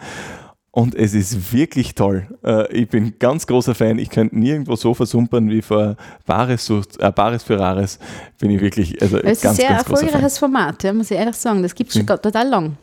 [0.75, 2.27] Und es ist wirklich toll.
[2.43, 3.99] Äh, ich bin ganz großer Fan.
[3.99, 5.95] Ich könnte nirgendwo so versumpern wie vor
[6.25, 7.99] Bares, äh, Bares für Rares.
[8.39, 11.17] Bin ich wirklich, also Es ist ganz, ein sehr ganz erfolgreiches Format, ja, muss ich
[11.17, 11.61] ehrlich sagen.
[11.61, 12.21] Das gibt es schon Hm.
[12.21, 12.77] total lang.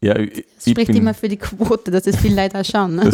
[0.00, 2.64] Ja, ich, Das ich spricht bin, immer für die Quote, dass es viele Leute auch
[2.64, 2.96] schauen.
[2.96, 3.10] Ne?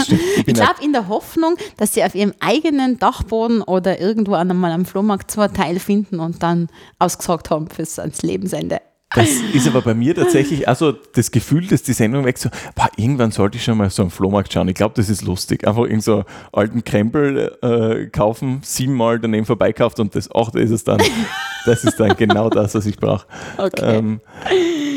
[0.47, 4.85] Ich glaube, in der Hoffnung, dass sie auf ihrem eigenen Dachboden oder irgendwo einmal am
[4.85, 6.69] Flohmarkt zwei Teil finden und dann
[6.99, 8.81] ausgesagt haben fürs ans Lebensende.
[9.15, 12.91] Das ist aber bei mir tatsächlich also das Gefühl, dass die Sendung weg so, boah,
[12.97, 14.67] irgendwann sollte ich schon mal so einen Flohmarkt schauen.
[14.69, 15.67] Ich glaube, das ist lustig.
[15.67, 20.85] Einfach irgend so alten Krempel äh, kaufen, siebenmal daneben vorbeikauft und das achte ist es
[20.85, 21.01] dann.
[21.65, 23.27] Das ist dann genau das, was ich brauche.
[23.57, 23.99] Okay.
[23.99, 24.21] Ähm,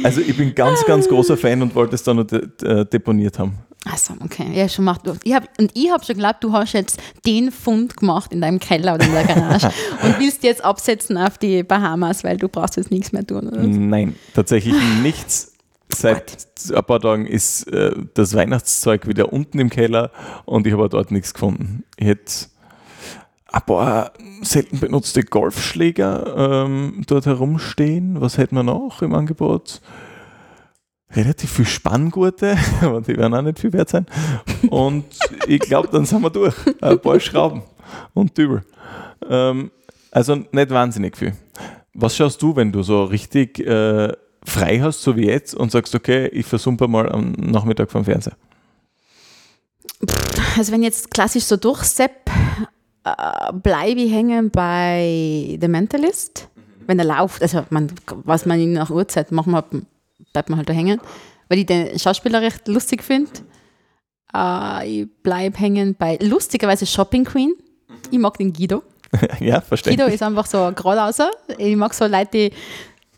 [0.03, 3.39] also ich bin ganz, ganz großer Fan und wollte es dann noch de de deponiert
[3.39, 3.57] haben.
[3.85, 4.47] Achso, okay.
[4.53, 5.01] Ja, schon macht.
[5.23, 8.59] Ich hab, und ich habe schon geglaubt, du hast jetzt den Fund gemacht in deinem
[8.59, 9.67] Keller oder in der Garage
[10.03, 13.47] und willst jetzt absetzen auf die Bahamas, weil du brauchst jetzt nichts mehr tun.
[13.47, 13.61] Oder?
[13.61, 13.67] so.
[13.67, 15.53] Nein, tatsächlich nichts.
[15.89, 20.11] Seit ein paar Tagen ist äh, das Weihnachtszeug wieder unten im Keller
[20.43, 21.85] und ich habe dort nichts gefunden.
[21.95, 22.47] Ich hätte
[23.57, 28.21] ein paar selten benutzte Golfschläger ähm, dort herumstehen.
[28.21, 29.81] Was hätten wir noch im Angebot?
[31.11, 34.05] Relativ viel Spanngurte, aber die werden auch nicht viel wert sein.
[34.69, 35.05] Und
[35.47, 36.53] ich glaube, dann sind wir durch.
[36.81, 37.63] Ein paar Schrauben
[38.13, 38.63] und Dübel.
[39.27, 39.71] Ähm,
[40.11, 41.33] also nicht wahnsinnig viel.
[41.93, 44.11] Was schaust du, wenn du so richtig äh,
[44.43, 48.37] frei hast, so wie jetzt, und sagst, okay, ich versumper mal am Nachmittag vom Fernseher?
[50.57, 52.29] Also wenn jetzt klassisch so durchsepp,
[53.11, 56.47] äh, bleibe ich hängen bei The Mentalist.
[56.85, 57.91] Wenn er läuft, also man,
[58.23, 59.65] was man ihn nach Uhrzeit machen hat,
[60.33, 61.01] bleibt man halt da hängen.
[61.49, 63.31] Weil ich den Schauspieler recht lustig finde.
[64.33, 67.53] Äh, ich bleibe hängen bei lustigerweise Shopping Queen.
[68.11, 68.83] Ich mag den Guido.
[69.39, 70.05] ja, verständlich.
[70.05, 71.31] Guido ist einfach so geradeauser.
[71.57, 72.51] Ich mag so Leute, die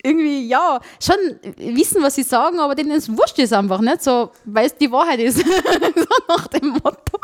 [0.02, 1.16] irgendwie, ja, schon
[1.56, 4.90] wissen, was sie sagen, aber denen es wurscht ist einfach nicht so, weil es die
[4.90, 5.38] Wahrheit ist.
[5.44, 7.18] so nach dem Motto.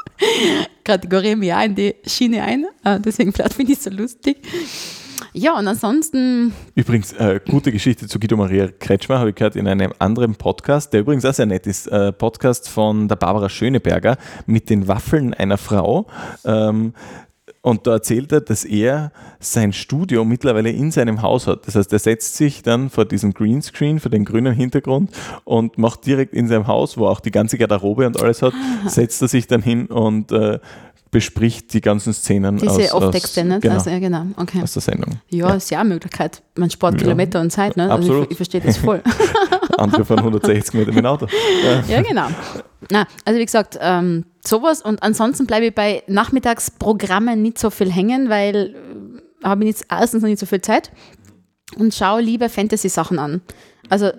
[0.84, 2.66] Kategoriere mich auch in die Schiene ein.
[2.84, 4.38] Äh, Deswegen finde ich es so lustig.
[5.32, 9.68] Ja, und ansonsten, Übrigens, äh, gute Geschichte zu Guido Maria Kretschmer habe ich gehört in
[9.68, 11.88] einem anderen Podcast, der übrigens auch sehr nett ist.
[11.88, 16.06] Äh, Podcast von der Barbara Schöneberger mit den Waffeln einer Frau.
[16.46, 16.94] Ähm,
[17.66, 19.10] und da erzählt er, dass er
[19.40, 21.66] sein Studio mittlerweile in seinem Haus hat.
[21.66, 25.10] Das heißt, er setzt sich dann vor diesen Greenscreen, vor den grünen Hintergrund
[25.42, 28.52] und macht direkt in seinem Haus, wo er auch die ganze Garderobe und alles hat,
[28.86, 30.60] setzt er sich dann hin und äh,
[31.10, 33.62] bespricht die ganzen Szenen diese aus, Off-Texte, aus, nicht?
[33.62, 34.62] genau, Also, ja, genau, okay.
[34.62, 35.16] aus der Sendung.
[35.30, 36.42] Ja, ist ja eine Möglichkeit.
[36.54, 37.90] Man spart Kilometer und Zeit, ne?
[37.90, 38.24] Also Absolut.
[38.26, 39.02] ich, ich verstehe das voll.
[39.78, 41.26] Andere fahren 160 Meter mit dem Auto.
[41.88, 42.02] Ja.
[42.02, 42.26] Genau.
[42.90, 47.90] Na, also wie gesagt, ähm, sowas und ansonsten bleibe ich bei Nachmittagsprogrammen nicht so viel
[47.92, 48.74] hängen, weil
[49.42, 50.90] äh, habe ich jetzt erstens noch nicht so viel Zeit
[51.78, 53.40] und schaue lieber Fantasy-Sachen an.
[53.88, 54.10] Also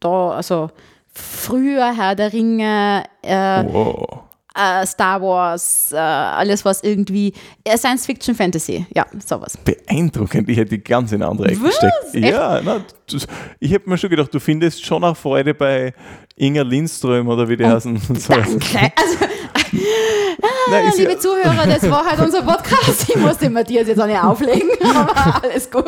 [0.00, 0.70] da, also
[1.12, 4.24] früher Herr der Ringe, äh, Wow.
[4.54, 7.32] Äh, Star Wars, äh, alles was irgendwie
[7.64, 9.56] äh, Science Fiction Fantasy, ja, sowas.
[9.64, 10.48] Beeindruckend.
[10.48, 11.70] Ich hätte die ganz in eine andere Ecke Was?
[11.78, 11.94] gesteckt.
[12.14, 12.32] Echt?
[12.34, 13.26] Ja, na, das,
[13.58, 15.94] ich hätte mir schon gedacht, du findest schon auch Freude bei
[16.36, 17.96] Inga Lindström oder wie die heißen.
[18.18, 18.32] So.
[18.34, 18.92] Danke.
[18.96, 19.16] Also,
[20.70, 23.08] Nein, ist liebe ja, Zuhörer, das war halt unser Podcast.
[23.08, 25.84] Ich muss den Matthias jetzt auch nicht auflegen, aber alles gut.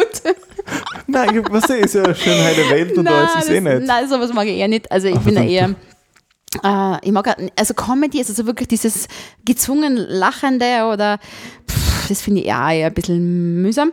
[1.07, 3.87] nein, ich- was ist ja schön heile Welt und alles ist eh nicht.
[3.87, 4.91] nein, sowas mag ich eher nicht.
[4.91, 5.75] Also ich bin da eher,
[6.63, 9.09] äh, ich mag, also Comedy ist also wirklich dieses
[9.45, 11.19] gezwungen Lachende oder
[11.69, 13.93] pff, das finde ich eher, eher ein bisschen mühsam.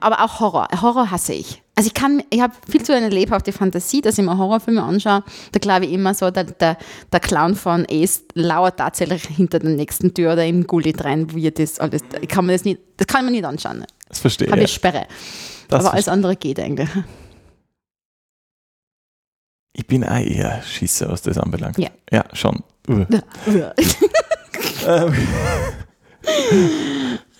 [0.00, 0.68] Aber auch Horror.
[0.80, 1.62] Horror hasse ich.
[1.76, 5.24] Also ich kann, ich habe viel zu eine lebhafte Fantasie, dass ich mir Horrorfilme anschaue.
[5.52, 6.76] Da glaube ich immer so, der, der,
[7.12, 11.50] der Clown von Ace lauert tatsächlich hinter der nächsten Tür oder im Gully rein, wie
[11.50, 12.02] das alles.
[12.20, 13.84] Ich kann mir das nicht, das kann man nicht anschauen.
[14.08, 14.66] Das verstehe Habe ich.
[14.66, 15.06] ich Sperre.
[15.68, 16.88] Das Aber alles andere geht eigentlich.
[19.74, 21.78] Ich bin auch eher Schisser, was das anbelangt.
[21.78, 21.88] Ja.
[22.10, 22.62] Ja, schon.
[22.86, 23.06] Uh.
[24.86, 25.14] Ähm,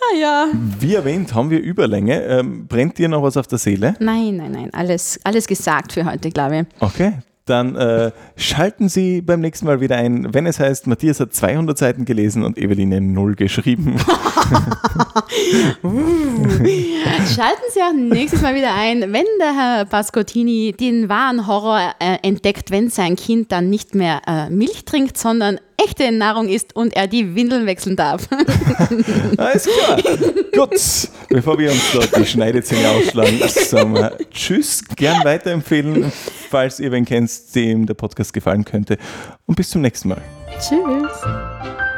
[0.01, 0.49] ah ja.
[0.81, 2.23] wie erwähnt, haben wir Überlänge.
[2.23, 3.95] Ähm, brennt dir noch was auf der Seele?
[3.99, 4.71] Nein, nein, nein.
[4.73, 6.67] Alles, alles gesagt für heute, glaube ich.
[6.81, 7.19] Okay.
[7.47, 11.77] Dann äh, schalten Sie beim nächsten Mal wieder ein, wenn es heißt, Matthias hat 200
[11.77, 13.99] Seiten gelesen und Eveline null geschrieben.
[17.35, 22.17] Schalten Sie auch nächstes Mal wieder ein, wenn der Herr Pascottini den wahren Horror äh,
[22.23, 26.95] entdeckt, wenn sein Kind dann nicht mehr äh, Milch trinkt, sondern echte Nahrung isst und
[26.95, 28.29] er die Windeln wechseln darf.
[29.37, 30.01] Alles klar.
[30.53, 30.81] Gut,
[31.29, 36.13] bevor wir uns da die Schneidezähne ausschlagen, sagen wir Tschüss, gern weiterempfehlen,
[36.51, 38.99] falls ihr wen kennt, dem der Podcast gefallen könnte.
[39.47, 40.23] Und bis zum nächsten Mal.
[40.59, 41.94] Tschüss.